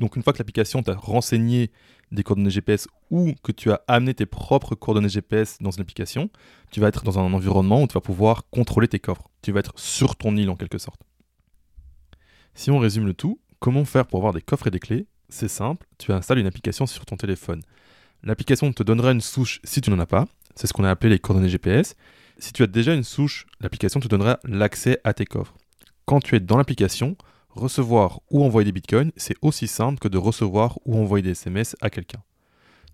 Donc 0.00 0.16
une 0.16 0.22
fois 0.22 0.32
que 0.32 0.38
l'application 0.38 0.82
t'a 0.82 0.94
renseigné 0.94 1.70
des 2.10 2.22
coordonnées 2.22 2.50
GPS 2.50 2.88
ou 3.10 3.32
que 3.42 3.52
tu 3.52 3.70
as 3.70 3.82
amené 3.86 4.14
tes 4.14 4.26
propres 4.26 4.74
coordonnées 4.74 5.08
GPS 5.08 5.58
dans 5.60 5.70
une 5.70 5.82
application, 5.82 6.30
tu 6.70 6.80
vas 6.80 6.88
être 6.88 7.04
dans 7.04 7.18
un 7.18 7.32
environnement 7.32 7.82
où 7.82 7.86
tu 7.86 7.94
vas 7.94 8.00
pouvoir 8.00 8.48
contrôler 8.50 8.88
tes 8.88 8.98
coffres. 8.98 9.28
Tu 9.42 9.52
vas 9.52 9.60
être 9.60 9.72
sur 9.76 10.16
ton 10.16 10.36
île 10.36 10.50
en 10.50 10.56
quelque 10.56 10.78
sorte. 10.78 11.00
Si 12.54 12.70
on 12.70 12.78
résume 12.78 13.06
le 13.06 13.14
tout, 13.14 13.40
comment 13.60 13.84
faire 13.84 14.06
pour 14.06 14.18
avoir 14.18 14.32
des 14.32 14.42
coffres 14.42 14.66
et 14.66 14.70
des 14.70 14.80
clés? 14.80 15.06
C'est 15.28 15.48
simple, 15.48 15.86
tu 15.98 16.12
installes 16.12 16.38
une 16.38 16.46
application 16.46 16.86
sur 16.86 17.06
ton 17.06 17.16
téléphone. 17.16 17.62
L'application 18.26 18.72
te 18.72 18.82
donnera 18.82 19.12
une 19.12 19.20
souche 19.20 19.60
si 19.64 19.82
tu 19.82 19.90
n'en 19.90 19.98
as 19.98 20.06
pas, 20.06 20.26
c'est 20.56 20.66
ce 20.66 20.72
qu'on 20.72 20.84
a 20.84 20.90
appelé 20.90 21.10
les 21.10 21.18
coordonnées 21.18 21.50
GPS. 21.50 21.94
Si 22.38 22.54
tu 22.54 22.62
as 22.62 22.66
déjà 22.66 22.94
une 22.94 23.04
souche, 23.04 23.44
l'application 23.60 24.00
te 24.00 24.08
donnera 24.08 24.40
l'accès 24.44 24.98
à 25.04 25.12
tes 25.12 25.26
coffres. 25.26 25.54
Quand 26.06 26.20
tu 26.20 26.34
es 26.34 26.40
dans 26.40 26.56
l'application, 26.56 27.18
recevoir 27.50 28.20
ou 28.30 28.42
envoyer 28.42 28.64
des 28.64 28.72
bitcoins, 28.72 29.12
c'est 29.18 29.36
aussi 29.42 29.66
simple 29.68 29.98
que 29.98 30.08
de 30.08 30.16
recevoir 30.16 30.78
ou 30.86 30.96
envoyer 30.96 31.22
des 31.22 31.32
SMS 31.32 31.76
à 31.82 31.90
quelqu'un. 31.90 32.22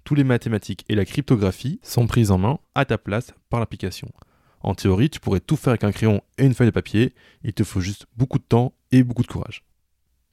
tous 0.02 0.16
les 0.16 0.24
mathématiques 0.24 0.84
et 0.88 0.96
la 0.96 1.04
cryptographie 1.04 1.78
sont 1.84 2.08
prises 2.08 2.32
en 2.32 2.38
main 2.38 2.58
à 2.74 2.84
ta 2.84 2.98
place 2.98 3.32
par 3.50 3.60
l'application. 3.60 4.10
En 4.62 4.74
théorie, 4.74 5.10
tu 5.10 5.20
pourrais 5.20 5.40
tout 5.40 5.56
faire 5.56 5.72
avec 5.72 5.84
un 5.84 5.92
crayon 5.92 6.22
et 6.38 6.44
une 6.44 6.54
feuille 6.54 6.68
de 6.68 6.72
papier, 6.72 7.14
il 7.44 7.52
te 7.52 7.62
faut 7.62 7.80
juste 7.80 8.06
beaucoup 8.16 8.38
de 8.38 8.44
temps 8.44 8.72
et 8.90 9.04
beaucoup 9.04 9.22
de 9.22 9.28
courage. 9.28 9.62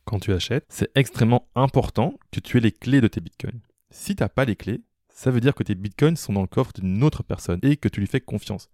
Quand 0.05 0.19
tu 0.19 0.33
achètes, 0.33 0.65
c'est 0.69 0.89
extrêmement 0.95 1.47
important 1.53 2.15
que 2.31 2.39
tu 2.39 2.57
aies 2.57 2.61
les 2.61 2.71
clés 2.71 3.01
de 3.01 3.07
tes 3.07 3.21
bitcoins. 3.21 3.59
Si 3.89 4.15
tu 4.15 4.23
n'as 4.23 4.29
pas 4.29 4.45
les 4.45 4.55
clés, 4.55 4.81
ça 5.09 5.31
veut 5.31 5.39
dire 5.39 5.55
que 5.55 5.63
tes 5.63 5.75
bitcoins 5.75 6.15
sont 6.15 6.33
dans 6.33 6.41
le 6.41 6.47
coffre 6.47 6.73
d'une 6.73 7.03
autre 7.03 7.23
personne 7.23 7.59
et 7.63 7.77
que 7.77 7.87
tu 7.87 7.99
lui 7.99 8.07
fais 8.07 8.21
confiance. 8.21 8.69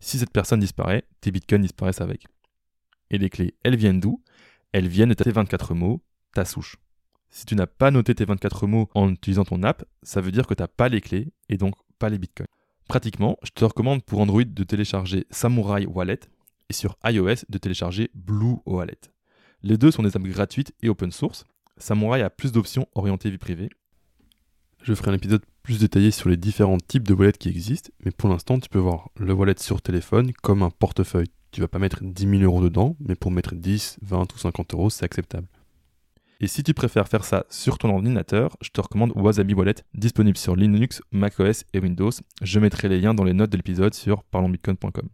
Si 0.00 0.18
cette 0.18 0.32
personne 0.32 0.60
disparaît, 0.60 1.04
tes 1.20 1.30
bitcoins 1.30 1.62
disparaissent 1.62 2.00
avec. 2.00 2.26
Et 3.10 3.18
les 3.18 3.30
clés, 3.30 3.54
elles 3.64 3.76
viennent 3.76 4.00
d'où? 4.00 4.22
Elles 4.72 4.88
viennent 4.88 5.08
de 5.08 5.14
tes 5.14 5.32
24 5.32 5.74
mots, 5.74 6.02
ta 6.34 6.44
souche. 6.44 6.76
Si 7.30 7.46
tu 7.46 7.54
n'as 7.54 7.66
pas 7.66 7.90
noté 7.90 8.14
tes 8.14 8.24
24 8.24 8.66
mots 8.66 8.88
en 8.94 9.10
utilisant 9.10 9.44
ton 9.44 9.62
app, 9.62 9.84
ça 10.02 10.20
veut 10.20 10.32
dire 10.32 10.46
que 10.46 10.54
tu 10.54 10.62
pas 10.76 10.88
les 10.88 11.00
clés 11.00 11.32
et 11.48 11.56
donc 11.56 11.74
pas 11.98 12.08
les 12.08 12.18
bitcoins. 12.18 12.48
Pratiquement, 12.88 13.36
je 13.42 13.50
te 13.50 13.64
recommande 13.64 14.02
pour 14.02 14.20
Android 14.20 14.44
de 14.44 14.64
télécharger 14.64 15.26
Samurai 15.30 15.84
Wallet 15.86 16.20
et 16.70 16.72
sur 16.72 16.96
iOS 17.04 17.44
de 17.48 17.58
télécharger 17.58 18.10
Blue 18.14 18.56
Wallet. 18.64 19.00
Les 19.62 19.76
deux 19.76 19.90
sont 19.90 20.02
des 20.02 20.16
apps 20.16 20.26
gratuites 20.26 20.72
et 20.82 20.88
open 20.88 21.10
source. 21.10 21.44
Samurai 21.76 22.22
a 22.22 22.30
plus 22.30 22.52
d'options 22.52 22.86
orientées 22.94 23.30
vie 23.30 23.38
privée. 23.38 23.68
Je 24.82 24.94
ferai 24.94 25.10
un 25.10 25.14
épisode 25.14 25.44
plus 25.62 25.80
détaillé 25.80 26.10
sur 26.10 26.28
les 26.28 26.36
différents 26.36 26.78
types 26.78 27.06
de 27.06 27.14
wallets 27.14 27.32
qui 27.32 27.48
existent, 27.48 27.90
mais 28.04 28.10
pour 28.10 28.28
l'instant, 28.28 28.58
tu 28.58 28.68
peux 28.68 28.78
voir 28.78 29.10
le 29.16 29.32
wallet 29.32 29.54
sur 29.58 29.82
téléphone 29.82 30.32
comme 30.42 30.62
un 30.62 30.70
portefeuille. 30.70 31.28
Tu 31.50 31.60
vas 31.60 31.68
pas 31.68 31.78
mettre 31.78 32.02
10 32.02 32.38
000 32.38 32.42
euros 32.42 32.62
dedans, 32.62 32.96
mais 33.00 33.14
pour 33.14 33.30
mettre 33.30 33.54
10, 33.54 33.98
20 34.02 34.32
ou 34.34 34.38
50 34.38 34.74
euros, 34.74 34.90
c'est 34.90 35.04
acceptable. 35.04 35.48
Et 36.40 36.46
si 36.46 36.62
tu 36.62 36.72
préfères 36.72 37.08
faire 37.08 37.24
ça 37.24 37.44
sur 37.50 37.78
ton 37.78 37.90
ordinateur, 37.90 38.56
je 38.60 38.70
te 38.70 38.80
recommande 38.80 39.12
Wasabi 39.16 39.54
Wallet, 39.54 39.74
disponible 39.94 40.38
sur 40.38 40.54
Linux, 40.54 41.02
macOS 41.10 41.64
et 41.72 41.80
Windows. 41.80 42.12
Je 42.42 42.60
mettrai 42.60 42.88
les 42.88 43.00
liens 43.00 43.14
dans 43.14 43.24
les 43.24 43.32
notes 43.32 43.50
de 43.50 43.56
l'épisode 43.56 43.92
sur 43.92 44.22
parlonsbitcoin.com. 44.22 45.08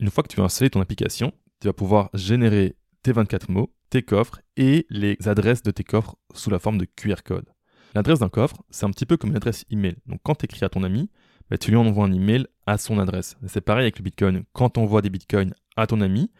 Une 0.00 0.10
fois 0.10 0.24
que 0.24 0.28
tu 0.28 0.40
as 0.40 0.44
installé 0.44 0.70
ton 0.70 0.80
application, 0.80 1.32
tu 1.60 1.68
vas 1.68 1.72
pouvoir 1.72 2.10
générer 2.14 2.74
tes 3.02 3.12
24 3.12 3.50
mots, 3.50 3.72
tes 3.88 4.02
coffres 4.02 4.40
et 4.56 4.86
les 4.90 5.16
adresses 5.26 5.62
de 5.62 5.70
tes 5.70 5.84
coffres 5.84 6.16
sous 6.34 6.50
la 6.50 6.58
forme 6.58 6.78
de 6.78 6.86
QR 6.86 7.22
code. 7.24 7.48
L'adresse 7.94 8.20
d'un 8.20 8.28
coffre, 8.28 8.62
c'est 8.70 8.86
un 8.86 8.90
petit 8.90 9.06
peu 9.06 9.16
comme 9.16 9.30
une 9.30 9.36
adresse 9.36 9.64
email. 9.70 9.96
Donc 10.06 10.20
quand 10.22 10.36
tu 10.36 10.44
écris 10.44 10.64
à 10.64 10.68
ton 10.68 10.82
ami, 10.82 11.10
bah, 11.50 11.58
tu 11.58 11.70
lui 11.70 11.76
envoies 11.76 12.04
un 12.04 12.12
email 12.12 12.46
à 12.66 12.78
son 12.78 12.98
adresse. 12.98 13.36
C'est 13.46 13.60
pareil 13.60 13.82
avec 13.82 13.98
le 13.98 14.04
Bitcoin. 14.04 14.44
Quand 14.52 14.70
tu 14.70 14.80
envoies 14.80 15.02
des 15.02 15.10
Bitcoins 15.10 15.52
à 15.76 15.86
ton 15.86 16.00
ami, 16.00 16.30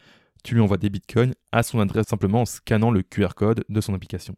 tu 0.43 0.55
lui 0.55 0.61
envoies 0.61 0.77
des 0.77 0.89
bitcoins 0.89 1.33
à 1.51 1.63
son 1.63 1.79
adresse 1.79 2.07
simplement 2.07 2.41
en 2.41 2.45
scannant 2.45 2.91
le 2.91 3.03
QR 3.03 3.33
code 3.35 3.63
de 3.69 3.81
son 3.81 3.93
application. 3.93 4.35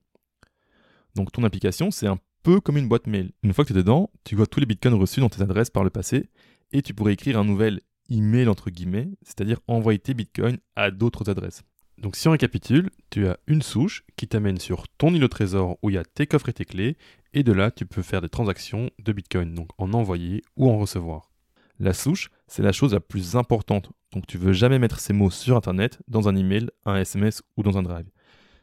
Donc 1.15 1.31
ton 1.31 1.43
application, 1.43 1.91
c'est 1.91 2.07
un 2.07 2.19
peu 2.43 2.59
comme 2.59 2.77
une 2.77 2.89
boîte 2.89 3.07
mail. 3.07 3.31
Une 3.43 3.53
fois 3.53 3.63
que 3.63 3.71
tu 3.71 3.73
es 3.73 3.81
dedans, 3.81 4.09
tu 4.23 4.35
vois 4.35 4.47
tous 4.47 4.59
les 4.59 4.65
bitcoins 4.65 4.95
reçus 4.95 5.21
dans 5.21 5.29
tes 5.29 5.41
adresses 5.41 5.69
par 5.69 5.83
le 5.83 5.89
passé 5.89 6.29
et 6.71 6.81
tu 6.81 6.93
pourrais 6.93 7.13
écrire 7.13 7.39
un 7.39 7.45
nouvel 7.45 7.81
email 8.09 8.47
entre 8.47 8.69
guillemets, 8.69 9.09
c'est-à-dire 9.21 9.59
envoyer 9.67 9.99
tes 9.99 10.13
bitcoins 10.13 10.57
à 10.75 10.91
d'autres 10.91 11.29
adresses. 11.29 11.63
Donc 11.97 12.15
si 12.15 12.27
on 12.27 12.31
récapitule, 12.31 12.89
tu 13.09 13.27
as 13.27 13.37
une 13.47 13.61
souche 13.61 14.03
qui 14.15 14.27
t'amène 14.27 14.59
sur 14.59 14.87
ton 14.97 15.13
îlot 15.13 15.27
trésor 15.27 15.77
où 15.81 15.89
il 15.89 15.93
y 15.93 15.97
a 15.97 16.03
tes 16.03 16.27
coffres 16.27 16.49
et 16.49 16.53
tes 16.53 16.65
clés, 16.65 16.97
et 17.33 17.43
de 17.43 17.51
là 17.51 17.71
tu 17.71 17.85
peux 17.85 18.01
faire 18.01 18.21
des 18.21 18.29
transactions 18.29 18.89
de 18.99 19.13
bitcoin, 19.13 19.53
donc 19.53 19.69
en 19.77 19.93
envoyer 19.93 20.43
ou 20.55 20.69
en 20.69 20.77
recevoir. 20.77 21.31
La 21.79 21.93
souche, 21.93 22.29
c'est 22.47 22.63
la 22.63 22.71
chose 22.71 22.93
la 22.93 22.99
plus 22.99 23.35
importante. 23.35 23.91
Donc 24.11 24.27
tu 24.27 24.37
veux 24.37 24.53
jamais 24.53 24.79
mettre 24.79 24.99
ces 24.99 25.13
mots 25.13 25.31
sur 25.31 25.57
internet, 25.57 25.99
dans 26.07 26.29
un 26.29 26.35
email, 26.35 26.69
un 26.85 26.95
SMS 26.95 27.41
ou 27.57 27.63
dans 27.63 27.77
un 27.77 27.83
drive. 27.83 28.09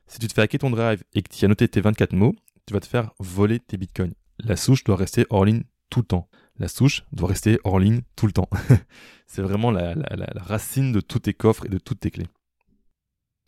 Si 0.07 0.19
tu 0.19 0.27
te 0.27 0.33
fais 0.33 0.43
hacker 0.43 0.61
ton 0.61 0.71
drive 0.71 1.03
et 1.13 1.23
que 1.23 1.29
tu 1.33 1.45
as 1.45 1.49
noté 1.49 1.69
tes 1.69 1.81
24 1.81 2.13
mots, 2.15 2.35
tu 2.67 2.75
vas 2.75 2.81
te 2.81 2.87
faire 2.87 3.13
voler 3.19 3.61
tes 3.61 3.77
bitcoins. 3.77 4.15
La 4.39 4.57
souche 4.57 4.85
doit 4.85 4.97
rester 4.97 5.27
hors 5.31 5.45
ligne 5.45 5.65
tout 5.89 6.01
le 6.01 6.07
temps. 6.07 6.29
La 6.59 6.69
souche 6.69 7.05
doit 7.13 7.29
rester 7.29 7.59
hors 7.65 7.79
ligne 7.79 8.03
tout 8.17 8.27
le 8.27 8.33
temps. 8.33 8.49
c'est 9.27 9.43
vraiment 9.43 9.71
la, 9.71 9.95
racine 10.37 10.93
de 10.93 11.01
tous 11.01 11.21
tes 11.21 11.35
coffres 11.35 11.67
et 11.67 11.69
de 11.69 11.79
toutes 11.79 12.01
tes 12.01 12.11
clés. 12.11 12.29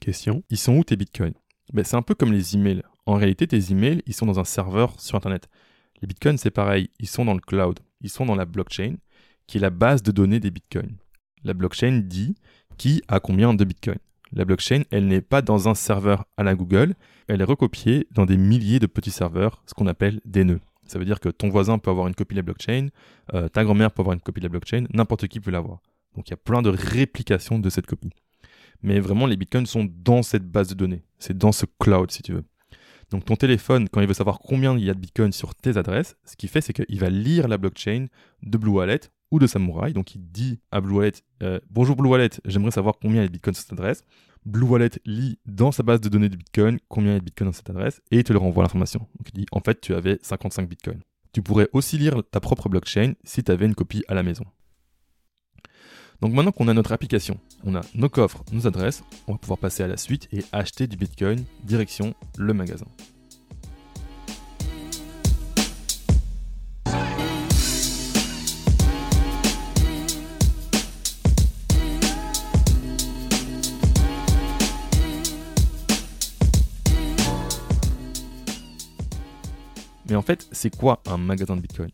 Question 0.03 0.43
Ils 0.51 0.59
sont 0.59 0.77
où 0.79 0.83
tes 0.83 0.97
bitcoins? 0.97 1.35
Ben, 1.73 1.85
C'est 1.85 1.95
un 1.95 2.03
peu 2.03 2.17
comme 2.17 2.33
les 2.33 2.57
emails. 2.57 2.83
En 3.07 3.15
réalité, 3.15 3.47
tes 3.47 3.71
emails, 3.71 4.03
ils 4.05 4.15
sont 4.15 4.27
dans 4.27 4.41
un 4.41 4.45
serveur 4.45 4.99
sur 4.99 5.15
internet. 5.15 5.49
Les 6.01 6.09
bitcoins, 6.09 6.39
c'est 6.39 6.51
pareil. 6.51 6.91
Ils 6.99 7.07
sont 7.07 7.25
dans 7.25 7.35
le 7.35 7.41
cloud. 7.41 7.79
Ils 8.01 8.11
sont 8.11 8.27
dans 8.27 8.35
la 8.35 8.45
blockchain 8.45 8.97
qui 9.47 9.59
est 9.59 9.61
la 9.61 9.71
base 9.71 10.03
de 10.03 10.11
données 10.11 10.41
des 10.41 10.51
bitcoins. 10.51 10.97
La 11.45 11.55
blockchain 11.55 12.03
dit 12.05 12.35
qui 12.79 13.01
a 13.07 13.21
combien 13.21 13.55
de 13.55 13.65
bitcoins. 13.65 14.01
La 14.33 14.45
blockchain, 14.45 14.83
elle 14.91 15.07
n'est 15.07 15.21
pas 15.21 15.41
dans 15.41 15.69
un 15.69 15.77
serveur 15.77 16.25
à 16.37 16.43
la 16.43 16.57
Google, 16.57 16.95
elle 17.29 17.41
est 17.41 17.45
recopiée 17.45 18.09
dans 18.11 18.27
des 18.27 18.37
milliers 18.37 18.81
de 18.81 18.87
petits 18.89 19.13
serveurs, 19.13 19.63
ce 19.67 19.75
qu'on 19.75 19.87
appelle 19.87 20.21
des 20.25 20.43
nœuds. 20.43 20.61
Ça 20.85 20.99
veut 20.99 21.05
dire 21.05 21.21
que 21.21 21.29
ton 21.29 21.49
voisin 21.49 21.79
peut 21.79 21.91
avoir 21.91 22.09
une 22.09 22.17
copie 22.17 22.35
de 22.35 22.41
la 22.41 22.43
blockchain, 22.43 22.89
euh, 23.35 23.49
ta 23.49 23.63
grand-mère 23.63 23.93
peut 23.93 24.03
avoir 24.03 24.15
une 24.15 24.21
copie 24.21 24.41
de 24.41 24.47
la 24.47 24.51
blockchain, 24.51 24.87
n'importe 24.93 25.29
qui 25.29 25.39
peut 25.39 25.53
l'avoir. 25.53 25.81
Donc 26.17 26.29
il 26.29 26.33
y 26.33 26.35
a 26.35 26.39
plein 26.39 26.61
de 26.61 26.71
réplications 26.71 27.61
de 27.61 27.71
cette 27.71 27.87
copie. 27.87 28.11
Mais 28.83 29.01
vraiment, 29.01 29.27
les 29.27 29.37
bitcoins 29.37 29.67
sont 29.67 29.89
dans 30.05 30.23
cette 30.23 30.51
base 30.51 30.69
de 30.69 30.75
données. 30.75 31.03
C'est 31.19 31.37
dans 31.37 31.53
ce 31.53 31.67
cloud, 31.79 32.11
si 32.11 32.23
tu 32.23 32.33
veux. 32.33 32.45
Donc 33.13 33.27
ton 33.27 33.37
téléphone, 33.37 33.89
quand 33.91 34.01
il 34.01 34.07
veut 34.07 34.15
savoir 34.15 34.39
combien 34.39 34.77
il 34.77 34.85
y 34.85 34.91
a 34.91 34.95
de 34.95 34.99
bitcoins 34.99 35.33
sur 35.33 35.55
tes 35.55 35.77
adresses, 35.77 36.17
ce 36.25 36.35
qu'il 36.35 36.49
fait, 36.49 36.63
c'est 36.63 36.73
qu'il 36.73 36.99
va 36.99 37.11
lire 37.11 37.47
la 37.47 37.59
blockchain 37.59 38.07
de 38.43 38.59
Blue 38.59 38.71
Wallet 38.71 39.01
ou 39.31 39.39
de 39.39 39.47
Samurai. 39.47 39.93
Donc 39.93 40.15
il 40.15 40.23
dit 40.23 40.61
à 40.71 40.81
Blue 40.81 40.95
Wallet 40.95 41.13
euh, 41.43 41.61
Bonjour 41.71 41.95
Blue 41.95 42.09
Wallet, 42.09 42.31
j'aimerais 42.47 42.71
savoir 42.71 42.95
combien 43.01 43.21
il 43.21 43.25
y 43.25 43.27
a 43.27 43.29
de 43.29 43.33
bitcoins 43.33 43.55
sur 43.55 43.65
cette 43.65 43.75
adresse. 43.75 44.03
Blue 44.47 44.67
Wallet 44.67 44.91
lit 45.05 45.39
dans 45.45 45.73
sa 45.73 45.83
base 45.83 46.01
de 46.01 46.09
données 46.09 46.31
de 46.31 46.37
bitcoin 46.37 46.79
combien 46.89 47.11
il 47.11 47.15
y 47.15 47.17
a 47.17 47.21
de 47.21 47.25
bitcoins 47.25 47.49
dans 47.49 47.53
cette 47.53 47.69
adresse 47.69 48.01
et 48.11 48.25
te 48.25 48.33
le 48.33 48.39
renvoie 48.39 48.65
l'information. 48.65 49.01
Donc 49.01 49.29
il 49.29 49.41
dit 49.41 49.47
En 49.53 49.61
fait, 49.61 49.81
tu 49.81 49.95
avais 49.95 50.19
55 50.23 50.67
bitcoins. 50.67 51.01
Tu 51.33 51.43
pourrais 51.43 51.69
aussi 51.75 51.99
lire 51.99 52.23
ta 52.31 52.41
propre 52.41 52.71
blockchain 52.71 53.13
si 53.25 53.45
tu 53.45 53.53
avais 53.53 53.67
une 53.67 53.75
copie 53.75 54.05
à 54.09 54.15
la 54.15 54.23
maison. 54.23 54.45
Donc 56.23 56.35
maintenant 56.35 56.53
qu'on 56.53 56.69
a 56.69 56.73
notre 56.73 56.93
application, 56.93 57.37
on 57.65 57.75
a 57.75 57.81
nos 57.97 58.09
coffres, 58.09 58.45
nos 58.53 58.69
adresses, 58.69 59.03
on 59.27 59.33
va 59.33 59.39
pouvoir 59.39 59.59
passer 59.59 59.83
à 59.83 59.89
la 59.89 59.97
suite 59.97 60.29
et 60.33 60.45
acheter 60.53 60.87
du 60.87 60.97
Bitcoin 60.97 61.45
direction 61.65 62.15
le 62.39 62.55
magasin. 62.55 62.87
Mais 80.09 80.15
en 80.15 80.23
fait, 80.23 80.47
c'est 80.53 80.71
quoi 80.77 81.03
un 81.07 81.17
magasin 81.17 81.57
de 81.57 81.63
Bitcoin? 81.63 81.91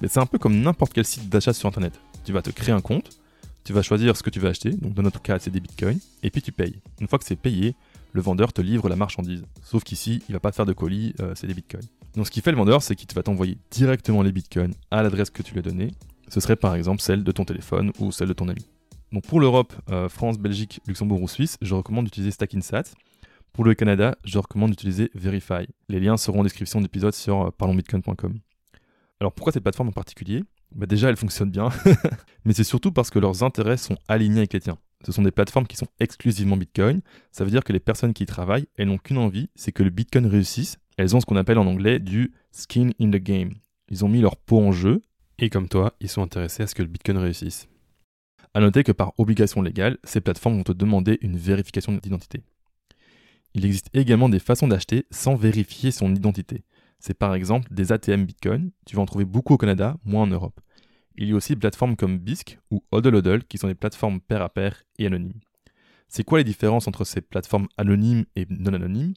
C'est 0.00 0.18
un 0.18 0.24
peu 0.24 0.38
comme 0.38 0.62
n'importe 0.62 0.94
quel 0.94 1.04
site 1.04 1.28
d'achat 1.28 1.52
sur 1.52 1.68
Internet. 1.68 1.92
Tu 2.24 2.32
vas 2.32 2.40
te 2.40 2.48
créer 2.50 2.74
un 2.74 2.80
compte, 2.80 3.18
tu 3.66 3.72
vas 3.72 3.82
choisir 3.82 4.16
ce 4.16 4.22
que 4.22 4.30
tu 4.30 4.38
veux 4.38 4.48
acheter, 4.48 4.70
donc 4.70 4.94
dans 4.94 5.02
notre 5.02 5.20
cas 5.20 5.40
c'est 5.40 5.50
des 5.50 5.58
Bitcoins, 5.58 5.98
et 6.22 6.30
puis 6.30 6.40
tu 6.40 6.52
payes. 6.52 6.80
Une 7.00 7.08
fois 7.08 7.18
que 7.18 7.24
c'est 7.24 7.34
payé, 7.34 7.74
le 8.12 8.20
vendeur 8.20 8.52
te 8.52 8.62
livre 8.62 8.88
la 8.88 8.94
marchandise. 8.94 9.44
Sauf 9.60 9.82
qu'ici, 9.82 10.22
il 10.28 10.34
va 10.34 10.38
pas 10.38 10.52
faire 10.52 10.66
de 10.66 10.72
colis, 10.72 11.14
euh, 11.20 11.32
c'est 11.34 11.48
des 11.48 11.54
Bitcoins. 11.54 11.82
Donc 12.14 12.26
ce 12.26 12.30
qu'il 12.30 12.44
fait 12.44 12.52
le 12.52 12.56
vendeur, 12.56 12.80
c'est 12.80 12.94
qu'il 12.94 13.12
va 13.12 13.24
t'envoyer 13.24 13.58
directement 13.72 14.22
les 14.22 14.30
Bitcoins 14.30 14.72
à 14.92 15.02
l'adresse 15.02 15.30
que 15.30 15.42
tu 15.42 15.52
lui 15.52 15.58
as 15.58 15.62
donnée. 15.62 15.90
Ce 16.28 16.38
serait 16.38 16.54
par 16.54 16.76
exemple 16.76 17.02
celle 17.02 17.24
de 17.24 17.32
ton 17.32 17.44
téléphone 17.44 17.90
ou 17.98 18.12
celle 18.12 18.28
de 18.28 18.34
ton 18.34 18.48
ami. 18.48 18.64
Donc 19.10 19.26
pour 19.26 19.40
l'Europe, 19.40 19.74
euh, 19.90 20.08
France, 20.08 20.38
Belgique, 20.38 20.80
Luxembourg 20.86 21.20
ou 21.20 21.26
Suisse, 21.26 21.58
je 21.60 21.74
recommande 21.74 22.04
d'utiliser 22.04 22.30
StackInsat. 22.30 22.84
Pour 23.52 23.64
le 23.64 23.74
Canada, 23.74 24.16
je 24.24 24.38
recommande 24.38 24.70
d'utiliser 24.70 25.10
Verify. 25.16 25.66
Les 25.88 25.98
liens 25.98 26.16
seront 26.16 26.40
en 26.40 26.44
description 26.44 26.78
de 26.78 26.84
l'épisode 26.84 27.14
sur 27.14 27.46
euh, 27.46 27.50
parlonsbitcoin.com. 27.50 28.38
Alors 29.18 29.32
pourquoi 29.32 29.52
cette 29.52 29.64
plateforme 29.64 29.88
en 29.88 29.92
particulier? 29.92 30.44
Bah 30.74 30.86
Déjà, 30.86 31.08
elle 31.08 31.16
fonctionne 31.16 31.50
bien, 31.50 31.68
mais 32.44 32.52
c'est 32.52 32.64
surtout 32.64 32.92
parce 32.92 33.10
que 33.10 33.18
leurs 33.18 33.42
intérêts 33.42 33.76
sont 33.76 33.96
alignés 34.08 34.38
avec 34.38 34.52
les 34.52 34.60
tiens. 34.60 34.78
Ce 35.04 35.12
sont 35.12 35.22
des 35.22 35.30
plateformes 35.30 35.66
qui 35.66 35.76
sont 35.76 35.88
exclusivement 36.00 36.56
Bitcoin. 36.56 37.00
Ça 37.30 37.44
veut 37.44 37.50
dire 37.50 37.64
que 37.64 37.72
les 37.72 37.80
personnes 37.80 38.12
qui 38.12 38.24
y 38.24 38.26
travaillent, 38.26 38.66
elles 38.76 38.88
n'ont 38.88 38.98
qu'une 38.98 39.18
envie, 39.18 39.50
c'est 39.54 39.72
que 39.72 39.82
le 39.82 39.90
Bitcoin 39.90 40.26
réussisse. 40.26 40.78
Elles 40.96 41.14
ont 41.14 41.20
ce 41.20 41.26
qu'on 41.26 41.36
appelle 41.36 41.58
en 41.58 41.66
anglais 41.66 41.98
du 41.98 42.32
skin 42.50 42.90
in 43.00 43.10
the 43.10 43.22
game. 43.22 43.54
Ils 43.88 44.04
ont 44.04 44.08
mis 44.08 44.20
leur 44.20 44.36
peau 44.36 44.60
en 44.60 44.72
jeu, 44.72 45.02
et 45.38 45.50
comme 45.50 45.68
toi, 45.68 45.94
ils 46.00 46.08
sont 46.08 46.22
intéressés 46.22 46.62
à 46.62 46.66
ce 46.66 46.74
que 46.74 46.82
le 46.82 46.88
Bitcoin 46.88 47.18
réussisse. 47.18 47.68
A 48.54 48.60
noter 48.60 48.84
que 48.84 48.92
par 48.92 49.12
obligation 49.18 49.60
légale, 49.60 49.98
ces 50.02 50.20
plateformes 50.22 50.56
vont 50.56 50.62
te 50.62 50.72
demander 50.72 51.18
une 51.20 51.36
vérification 51.36 51.92
d'identité. 51.92 52.42
Il 53.54 53.64
existe 53.64 53.90
également 53.94 54.28
des 54.28 54.38
façons 54.38 54.66
d'acheter 54.66 55.06
sans 55.10 55.36
vérifier 55.36 55.90
son 55.90 56.14
identité. 56.14 56.64
C'est 56.98 57.14
par 57.14 57.34
exemple 57.34 57.72
des 57.72 57.92
ATM 57.92 58.24
Bitcoin, 58.24 58.70
tu 58.84 58.96
vas 58.96 59.02
en 59.02 59.06
trouver 59.06 59.24
beaucoup 59.24 59.54
au 59.54 59.58
Canada, 59.58 59.96
moins 60.04 60.22
en 60.22 60.26
Europe. 60.26 60.60
Il 61.16 61.28
y 61.28 61.32
a 61.32 61.34
aussi 61.34 61.54
des 61.54 61.60
plateformes 61.60 61.96
comme 61.96 62.18
BISC 62.18 62.58
ou 62.70 62.82
HODL 62.92 63.44
qui 63.44 63.58
sont 63.58 63.68
des 63.68 63.74
plateformes 63.74 64.20
pair 64.20 64.42
à 64.42 64.48
pair 64.48 64.82
et 64.98 65.06
anonymes. 65.06 65.40
C'est 66.08 66.24
quoi 66.24 66.38
les 66.38 66.44
différences 66.44 66.88
entre 66.88 67.04
ces 67.04 67.20
plateformes 67.20 67.68
anonymes 67.76 68.24
et 68.36 68.46
non 68.48 68.74
anonymes? 68.74 69.14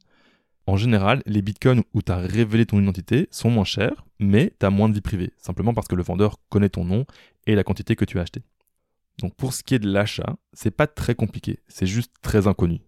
En 0.66 0.78
général, 0.78 1.24
les 1.26 1.42
bitcoins 1.42 1.84
où 1.94 2.02
tu 2.02 2.12
as 2.12 2.18
révélé 2.18 2.66
ton 2.66 2.80
identité 2.80 3.28
sont 3.32 3.50
moins 3.50 3.64
chers, 3.64 4.06
mais 4.20 4.54
tu 4.60 4.66
as 4.66 4.70
moins 4.70 4.88
de 4.88 4.94
vie 4.94 5.02
privée, 5.02 5.34
simplement 5.38 5.74
parce 5.74 5.88
que 5.88 5.96
le 5.96 6.04
vendeur 6.04 6.38
connaît 6.50 6.70
ton 6.70 6.86
nom 6.86 7.06
et 7.48 7.56
la 7.56 7.64
quantité 7.64 7.96
que 7.96 8.06
tu 8.06 8.20
as 8.20 8.22
acheté. 8.22 8.42
Donc 9.20 9.36
pour 9.36 9.54
ce 9.54 9.64
qui 9.64 9.76
est 9.76 9.80
de 9.80 9.92
l'achat, 9.92 10.38
c'est 10.54 10.72
pas 10.72 10.88
très 10.88 11.16
compliqué, 11.16 11.60
c'est 11.68 11.88
juste 11.88 12.14
très 12.22 12.48
inconnu 12.48 12.82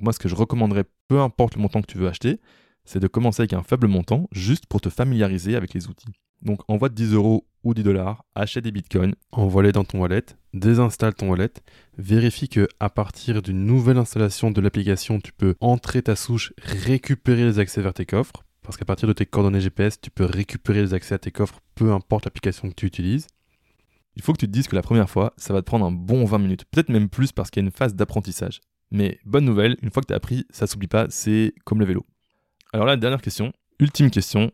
moi, 0.00 0.12
ce 0.12 0.18
que 0.18 0.28
je 0.28 0.34
recommanderais, 0.34 0.84
peu 1.08 1.20
importe 1.20 1.56
le 1.56 1.62
montant 1.62 1.82
que 1.82 1.86
tu 1.86 1.98
veux 1.98 2.08
acheter, 2.08 2.40
c'est 2.86 3.00
de 3.00 3.08
commencer 3.08 3.42
avec 3.42 3.52
un 3.52 3.62
faible 3.62 3.88
montant, 3.88 4.28
juste 4.32 4.66
pour 4.66 4.80
te 4.80 4.88
familiariser 4.88 5.56
avec 5.56 5.74
les 5.74 5.88
outils. 5.88 6.12
Donc 6.42 6.60
envoie 6.68 6.88
10 6.88 7.14
euros 7.14 7.46
ou 7.64 7.74
10 7.74 7.82
dollars, 7.82 8.24
achète 8.34 8.64
des 8.64 8.70
bitcoins, 8.70 9.14
envoie-les 9.32 9.72
dans 9.72 9.84
ton 9.84 10.00
wallet, 10.00 10.24
désinstalle 10.54 11.14
ton 11.14 11.30
wallet, 11.30 11.52
vérifie 11.98 12.48
que 12.48 12.68
à 12.78 12.88
partir 12.88 13.42
d'une 13.42 13.64
nouvelle 13.64 13.98
installation 13.98 14.50
de 14.50 14.60
l'application, 14.60 15.20
tu 15.20 15.32
peux 15.32 15.56
entrer 15.60 16.02
ta 16.02 16.14
souche, 16.14 16.52
récupérer 16.58 17.44
les 17.44 17.58
accès 17.58 17.82
vers 17.82 17.94
tes 17.94 18.06
coffres, 18.06 18.44
parce 18.62 18.76
qu'à 18.76 18.84
partir 18.84 19.08
de 19.08 19.12
tes 19.12 19.26
coordonnées 19.26 19.60
GPS, 19.60 20.00
tu 20.00 20.10
peux 20.10 20.24
récupérer 20.24 20.82
les 20.82 20.94
accès 20.94 21.14
à 21.14 21.18
tes 21.18 21.30
coffres, 21.30 21.60
peu 21.74 21.92
importe 21.92 22.24
l'application 22.24 22.68
que 22.68 22.74
tu 22.74 22.86
utilises. 22.86 23.26
Il 24.14 24.22
faut 24.22 24.32
que 24.32 24.38
tu 24.38 24.46
te 24.46 24.52
dises 24.52 24.68
que 24.68 24.76
la 24.76 24.82
première 24.82 25.10
fois, 25.10 25.34
ça 25.36 25.52
va 25.52 25.60
te 25.60 25.66
prendre 25.66 25.86
un 25.86 25.92
bon 25.92 26.24
20 26.24 26.38
minutes, 26.38 26.64
peut-être 26.70 26.88
même 26.88 27.08
plus 27.08 27.32
parce 27.32 27.50
qu'il 27.50 27.62
y 27.62 27.64
a 27.64 27.66
une 27.66 27.72
phase 27.72 27.94
d'apprentissage. 27.94 28.60
Mais 28.90 29.18
bonne 29.24 29.44
nouvelle, 29.44 29.76
une 29.82 29.90
fois 29.90 30.02
que 30.02 30.06
tu 30.06 30.12
as 30.12 30.16
appris, 30.16 30.46
ça 30.50 30.66
s'oublie 30.66 30.86
pas, 30.86 31.06
c'est 31.10 31.54
comme 31.64 31.80
le 31.80 31.86
vélo. 31.86 32.06
Alors 32.76 32.84
là, 32.84 32.98
dernière 32.98 33.22
question, 33.22 33.54
ultime 33.80 34.10
question. 34.10 34.52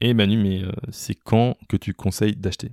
Et 0.00 0.14
Manu, 0.14 0.40
mais 0.40 0.62
euh, 0.62 0.70
c'est 0.92 1.16
quand 1.16 1.56
que 1.68 1.76
tu 1.76 1.92
conseilles 1.92 2.36
d'acheter? 2.36 2.70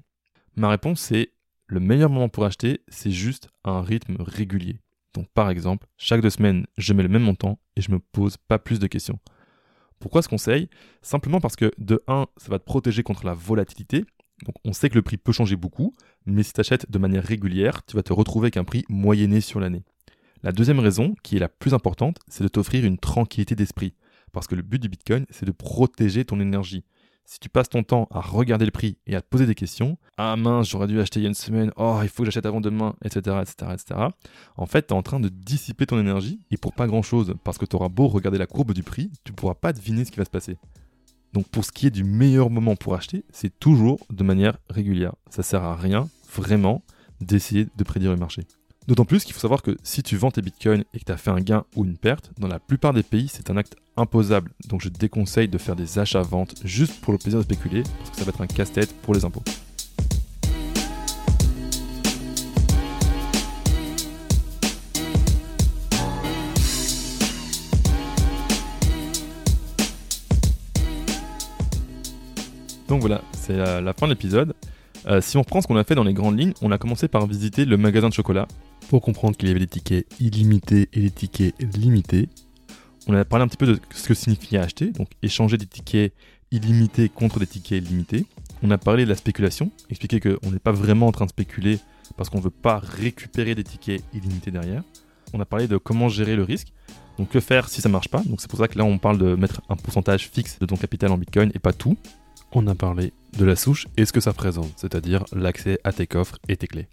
Ma 0.55 0.69
réponse 0.69 0.99
c'est 0.99 1.31
le 1.65 1.79
meilleur 1.79 2.11
moment 2.11 2.29
pour 2.29 2.45
acheter, 2.45 2.81
c'est 2.87 3.09
juste 3.09 3.49
un 3.63 3.81
rythme 3.81 4.17
régulier. 4.19 4.79
Donc 5.15 5.27
par 5.33 5.49
exemple, 5.49 5.87
chaque 5.97 6.21
deux 6.21 6.29
semaines, 6.29 6.67
je 6.77 6.93
mets 6.93 7.01
le 7.01 7.09
même 7.09 7.23
montant 7.23 7.57
et 7.75 7.81
je 7.81 7.89
me 7.89 7.97
pose 7.97 8.37
pas 8.37 8.59
plus 8.59 8.77
de 8.77 8.85
questions. 8.85 9.17
Pourquoi 9.97 10.21
ce 10.21 10.29
conseil? 10.29 10.69
Simplement 11.01 11.41
parce 11.41 11.55
que 11.55 11.71
de 11.79 12.03
1, 12.07 12.27
ça 12.37 12.49
va 12.49 12.59
te 12.59 12.65
protéger 12.65 13.01
contre 13.01 13.25
la 13.25 13.33
volatilité. 13.33 14.05
Donc 14.45 14.53
on 14.65 14.71
sait 14.71 14.89
que 14.89 14.95
le 14.95 15.01
prix 15.01 15.17
peut 15.17 15.31
changer 15.31 15.55
beaucoup, 15.55 15.95
mais 16.27 16.43
si 16.43 16.53
tu 16.53 16.59
achètes 16.59 16.91
de 16.91 16.99
manière 16.99 17.23
régulière, 17.23 17.83
tu 17.87 17.95
vas 17.95 18.03
te 18.03 18.13
retrouver 18.13 18.45
avec 18.45 18.57
un 18.57 18.65
prix 18.65 18.85
moyenné 18.87 19.41
sur 19.41 19.59
l'année. 19.59 19.81
La 20.43 20.51
deuxième 20.51 20.79
raison, 20.79 21.15
qui 21.23 21.37
est 21.37 21.39
la 21.39 21.49
plus 21.49 21.73
importante, 21.73 22.19
c'est 22.27 22.43
de 22.43 22.49
t'offrir 22.49 22.85
une 22.85 22.99
tranquillité 22.99 23.55
d'esprit. 23.55 23.95
Parce 24.31 24.47
que 24.47 24.55
le 24.55 24.61
but 24.61 24.81
du 24.81 24.89
Bitcoin, 24.89 25.25
c'est 25.29 25.45
de 25.45 25.51
protéger 25.51 26.25
ton 26.25 26.39
énergie. 26.39 26.83
Si 27.25 27.39
tu 27.39 27.49
passes 27.49 27.69
ton 27.69 27.83
temps 27.83 28.07
à 28.11 28.19
regarder 28.19 28.65
le 28.65 28.71
prix 28.71 28.97
et 29.07 29.15
à 29.15 29.21
te 29.21 29.27
poser 29.27 29.45
des 29.45 29.55
questions, 29.55 29.97
ah 30.17 30.35
mince, 30.35 30.69
j'aurais 30.69 30.87
dû 30.87 30.99
acheter 30.99 31.19
il 31.19 31.23
y 31.23 31.25
a 31.27 31.29
une 31.29 31.35
semaine, 31.35 31.71
oh, 31.77 31.99
il 32.03 32.09
faut 32.09 32.23
que 32.23 32.25
j'achète 32.25 32.45
avant 32.45 32.59
demain, 32.59 32.95
etc., 33.05 33.37
etc., 33.41 33.71
etc., 33.73 33.99
en 34.57 34.65
fait, 34.65 34.87
tu 34.87 34.93
es 34.93 34.97
en 34.97 35.01
train 35.01 35.19
de 35.19 35.29
dissiper 35.29 35.85
ton 35.85 35.99
énergie 35.99 36.39
et 36.49 36.57
pour 36.57 36.73
pas 36.73 36.87
grand 36.87 37.03
chose, 37.03 37.35
parce 37.43 37.57
que 37.57 37.65
tu 37.65 37.75
auras 37.75 37.89
beau 37.89 38.07
regarder 38.07 38.37
la 38.37 38.47
courbe 38.47 38.73
du 38.73 38.83
prix, 38.83 39.11
tu 39.23 39.31
pourras 39.31 39.53
pas 39.53 39.71
deviner 39.71 40.03
ce 40.03 40.11
qui 40.11 40.17
va 40.17 40.25
se 40.25 40.29
passer. 40.29 40.57
Donc 41.33 41.47
pour 41.47 41.63
ce 41.63 41.71
qui 41.71 41.87
est 41.87 41.91
du 41.91 42.03
meilleur 42.03 42.49
moment 42.49 42.75
pour 42.75 42.95
acheter, 42.95 43.23
c'est 43.31 43.57
toujours 43.59 43.99
de 44.09 44.23
manière 44.23 44.57
régulière. 44.69 45.13
Ça 45.29 45.43
sert 45.43 45.63
à 45.63 45.75
rien, 45.75 46.09
vraiment, 46.33 46.83
d'essayer 47.21 47.67
de 47.75 47.83
prédire 47.83 48.11
le 48.11 48.17
marché. 48.17 48.41
D'autant 48.87 49.05
plus 49.05 49.23
qu'il 49.23 49.33
faut 49.33 49.39
savoir 49.39 49.61
que 49.61 49.77
si 49.83 50.01
tu 50.01 50.17
vends 50.17 50.31
tes 50.31 50.41
bitcoins 50.41 50.83
et 50.95 50.99
que 50.99 51.05
tu 51.05 51.11
as 51.11 51.17
fait 51.17 51.29
un 51.29 51.39
gain 51.39 51.65
ou 51.75 51.85
une 51.85 51.97
perte, 51.97 52.31
dans 52.39 52.47
la 52.47 52.57
plupart 52.57 52.93
des 52.93 53.03
pays, 53.03 53.27
c'est 53.27 53.51
un 53.51 53.57
acte 53.57 53.75
imposable. 53.95 54.51
Donc 54.69 54.81
je 54.81 54.89
déconseille 54.89 55.47
de 55.47 55.59
faire 55.59 55.75
des 55.75 55.99
achats-ventes 55.99 56.55
juste 56.65 56.99
pour 56.99 57.13
le 57.13 57.19
plaisir 57.19 57.39
de 57.39 57.43
spéculer, 57.43 57.83
parce 57.99 58.09
que 58.09 58.17
ça 58.17 58.23
va 58.23 58.29
être 58.29 58.41
un 58.41 58.47
casse-tête 58.47 58.91
pour 59.03 59.13
les 59.13 59.23
impôts. 59.23 59.43
Donc 72.87 73.01
voilà, 73.01 73.21
c'est 73.33 73.55
la, 73.55 73.93
fin 73.93 74.07
de 74.07 74.13
l'épisode. 74.13 74.55
Euh, 75.05 75.21
si 75.21 75.37
on 75.37 75.41
reprend 75.41 75.61
ce 75.61 75.67
qu'on 75.67 75.77
a 75.77 75.83
fait 75.83 75.95
dans 75.95 76.03
les 76.03 76.13
grandes 76.13 76.37
lignes, 76.37 76.53
on 76.61 76.71
a 76.71 76.79
commencé 76.79 77.07
par 77.07 77.27
visiter 77.27 77.63
le 77.63 77.77
magasin 77.77 78.09
de 78.09 78.13
chocolat 78.13 78.47
pour 78.91 79.01
comprendre 79.01 79.37
qu'il 79.37 79.47
y 79.47 79.51
avait 79.51 79.61
des 79.61 79.67
tickets 79.67 80.05
illimités 80.19 80.89
et 80.91 80.99
des 80.99 81.11
tickets 81.11 81.55
limités. 81.77 82.27
On 83.07 83.13
a 83.13 83.23
parlé 83.23 83.45
un 83.45 83.47
petit 83.47 83.55
peu 83.55 83.65
de 83.65 83.79
ce 83.95 84.09
que 84.09 84.13
signifiait 84.13 84.59
acheter, 84.59 84.87
donc 84.87 85.07
échanger 85.23 85.55
des 85.55 85.65
tickets 85.65 86.13
illimités 86.51 87.07
contre 87.07 87.39
des 87.39 87.47
tickets 87.47 87.81
limités. 87.87 88.25
On 88.61 88.69
a 88.69 88.77
parlé 88.77 89.05
de 89.05 89.09
la 89.09 89.15
spéculation, 89.15 89.71
expliqué 89.89 90.19
qu'on 90.19 90.51
n'est 90.51 90.59
pas 90.59 90.73
vraiment 90.73 91.07
en 91.07 91.13
train 91.13 91.23
de 91.23 91.29
spéculer 91.29 91.79
parce 92.17 92.29
qu'on 92.29 92.39
ne 92.39 92.43
veut 92.43 92.49
pas 92.49 92.79
récupérer 92.79 93.55
des 93.55 93.63
tickets 93.63 94.03
illimités 94.13 94.51
derrière. 94.51 94.83
On 95.31 95.39
a 95.39 95.45
parlé 95.45 95.69
de 95.69 95.77
comment 95.77 96.09
gérer 96.09 96.35
le 96.35 96.43
risque, 96.43 96.73
donc 97.17 97.29
que 97.29 97.39
faire 97.39 97.69
si 97.69 97.79
ça 97.79 97.87
marche 97.87 98.09
pas. 98.09 98.21
Donc 98.23 98.41
c'est 98.41 98.49
pour 98.49 98.59
ça 98.59 98.67
que 98.67 98.77
là 98.77 98.83
on 98.83 98.97
parle 98.97 99.19
de 99.19 99.35
mettre 99.35 99.61
un 99.69 99.77
pourcentage 99.77 100.27
fixe 100.27 100.59
de 100.59 100.65
ton 100.65 100.75
capital 100.75 101.13
en 101.13 101.17
Bitcoin 101.17 101.49
et 101.55 101.59
pas 101.59 101.71
tout. 101.71 101.95
On 102.51 102.67
a 102.67 102.75
parlé 102.75 103.13
de 103.39 103.45
la 103.45 103.55
souche 103.55 103.87
et 103.95 104.03
ce 104.03 104.11
que 104.11 104.19
ça 104.19 104.33
présente, 104.33 104.73
c'est-à-dire 104.75 105.23
l'accès 105.31 105.79
à 105.85 105.93
tes 105.93 106.07
coffres 106.07 106.39
et 106.49 106.57
tes 106.57 106.67
clés. 106.67 106.89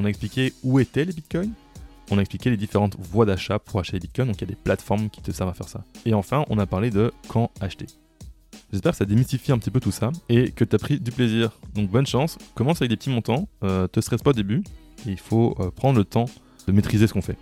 On 0.00 0.06
a 0.06 0.08
expliqué 0.08 0.54
où 0.62 0.80
étaient 0.80 1.04
les 1.04 1.12
bitcoins. 1.12 1.52
On 2.10 2.16
a 2.16 2.22
expliqué 2.22 2.48
les 2.48 2.56
différentes 2.56 2.96
voies 2.98 3.26
d'achat 3.26 3.58
pour 3.58 3.80
acheter 3.80 3.96
les 3.96 4.00
bitcoins. 4.00 4.28
Donc 4.28 4.36
il 4.36 4.40
y 4.40 4.44
a 4.44 4.46
des 4.46 4.54
plateformes 4.54 5.10
qui 5.10 5.20
te 5.20 5.30
servent 5.30 5.50
à 5.50 5.54
faire 5.54 5.68
ça. 5.68 5.84
Et 6.06 6.14
enfin, 6.14 6.46
on 6.48 6.58
a 6.58 6.64
parlé 6.64 6.88
de 6.90 7.12
quand 7.28 7.50
acheter. 7.60 7.86
J'espère 8.72 8.92
que 8.92 8.98
ça 8.98 9.04
démystifie 9.04 9.52
un 9.52 9.58
petit 9.58 9.70
peu 9.70 9.78
tout 9.78 9.90
ça 9.90 10.10
et 10.30 10.52
que 10.52 10.64
tu 10.64 10.74
as 10.74 10.78
pris 10.78 10.98
du 10.98 11.10
plaisir. 11.10 11.50
Donc 11.74 11.90
bonne 11.90 12.06
chance, 12.06 12.38
commence 12.54 12.80
avec 12.80 12.88
des 12.88 12.96
petits 12.96 13.10
montants, 13.10 13.46
euh, 13.62 13.88
te 13.88 14.00
stresse 14.00 14.22
pas 14.22 14.30
au 14.30 14.34
début, 14.34 14.62
il 15.04 15.18
faut 15.18 15.54
euh, 15.60 15.70
prendre 15.70 15.98
le 15.98 16.04
temps 16.04 16.26
de 16.66 16.72
maîtriser 16.72 17.06
ce 17.06 17.12
qu'on 17.12 17.20
fait. 17.20 17.36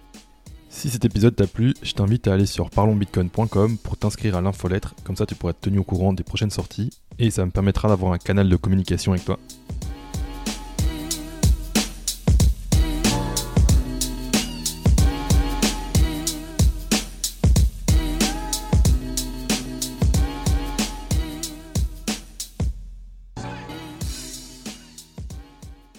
Si 0.68 0.90
cet 0.90 1.04
épisode 1.04 1.36
t'a 1.36 1.46
plu, 1.46 1.74
je 1.82 1.92
t'invite 1.92 2.26
à 2.28 2.34
aller 2.34 2.46
sur 2.46 2.70
parlonsbitcoin.com 2.70 3.78
pour 3.78 3.96
t'inscrire 3.96 4.36
à 4.36 4.40
l'infolettre, 4.40 4.94
comme 5.04 5.16
ça 5.16 5.26
tu 5.26 5.34
pourras 5.34 5.50
être 5.50 5.60
tenu 5.60 5.78
au 5.78 5.84
courant 5.84 6.12
des 6.12 6.24
prochaines 6.24 6.50
sorties, 6.50 6.90
et 7.18 7.30
ça 7.30 7.44
me 7.44 7.50
permettra 7.50 7.88
d'avoir 7.88 8.12
un 8.12 8.18
canal 8.18 8.48
de 8.48 8.56
communication 8.56 9.12
avec 9.12 9.24
toi. 9.24 9.38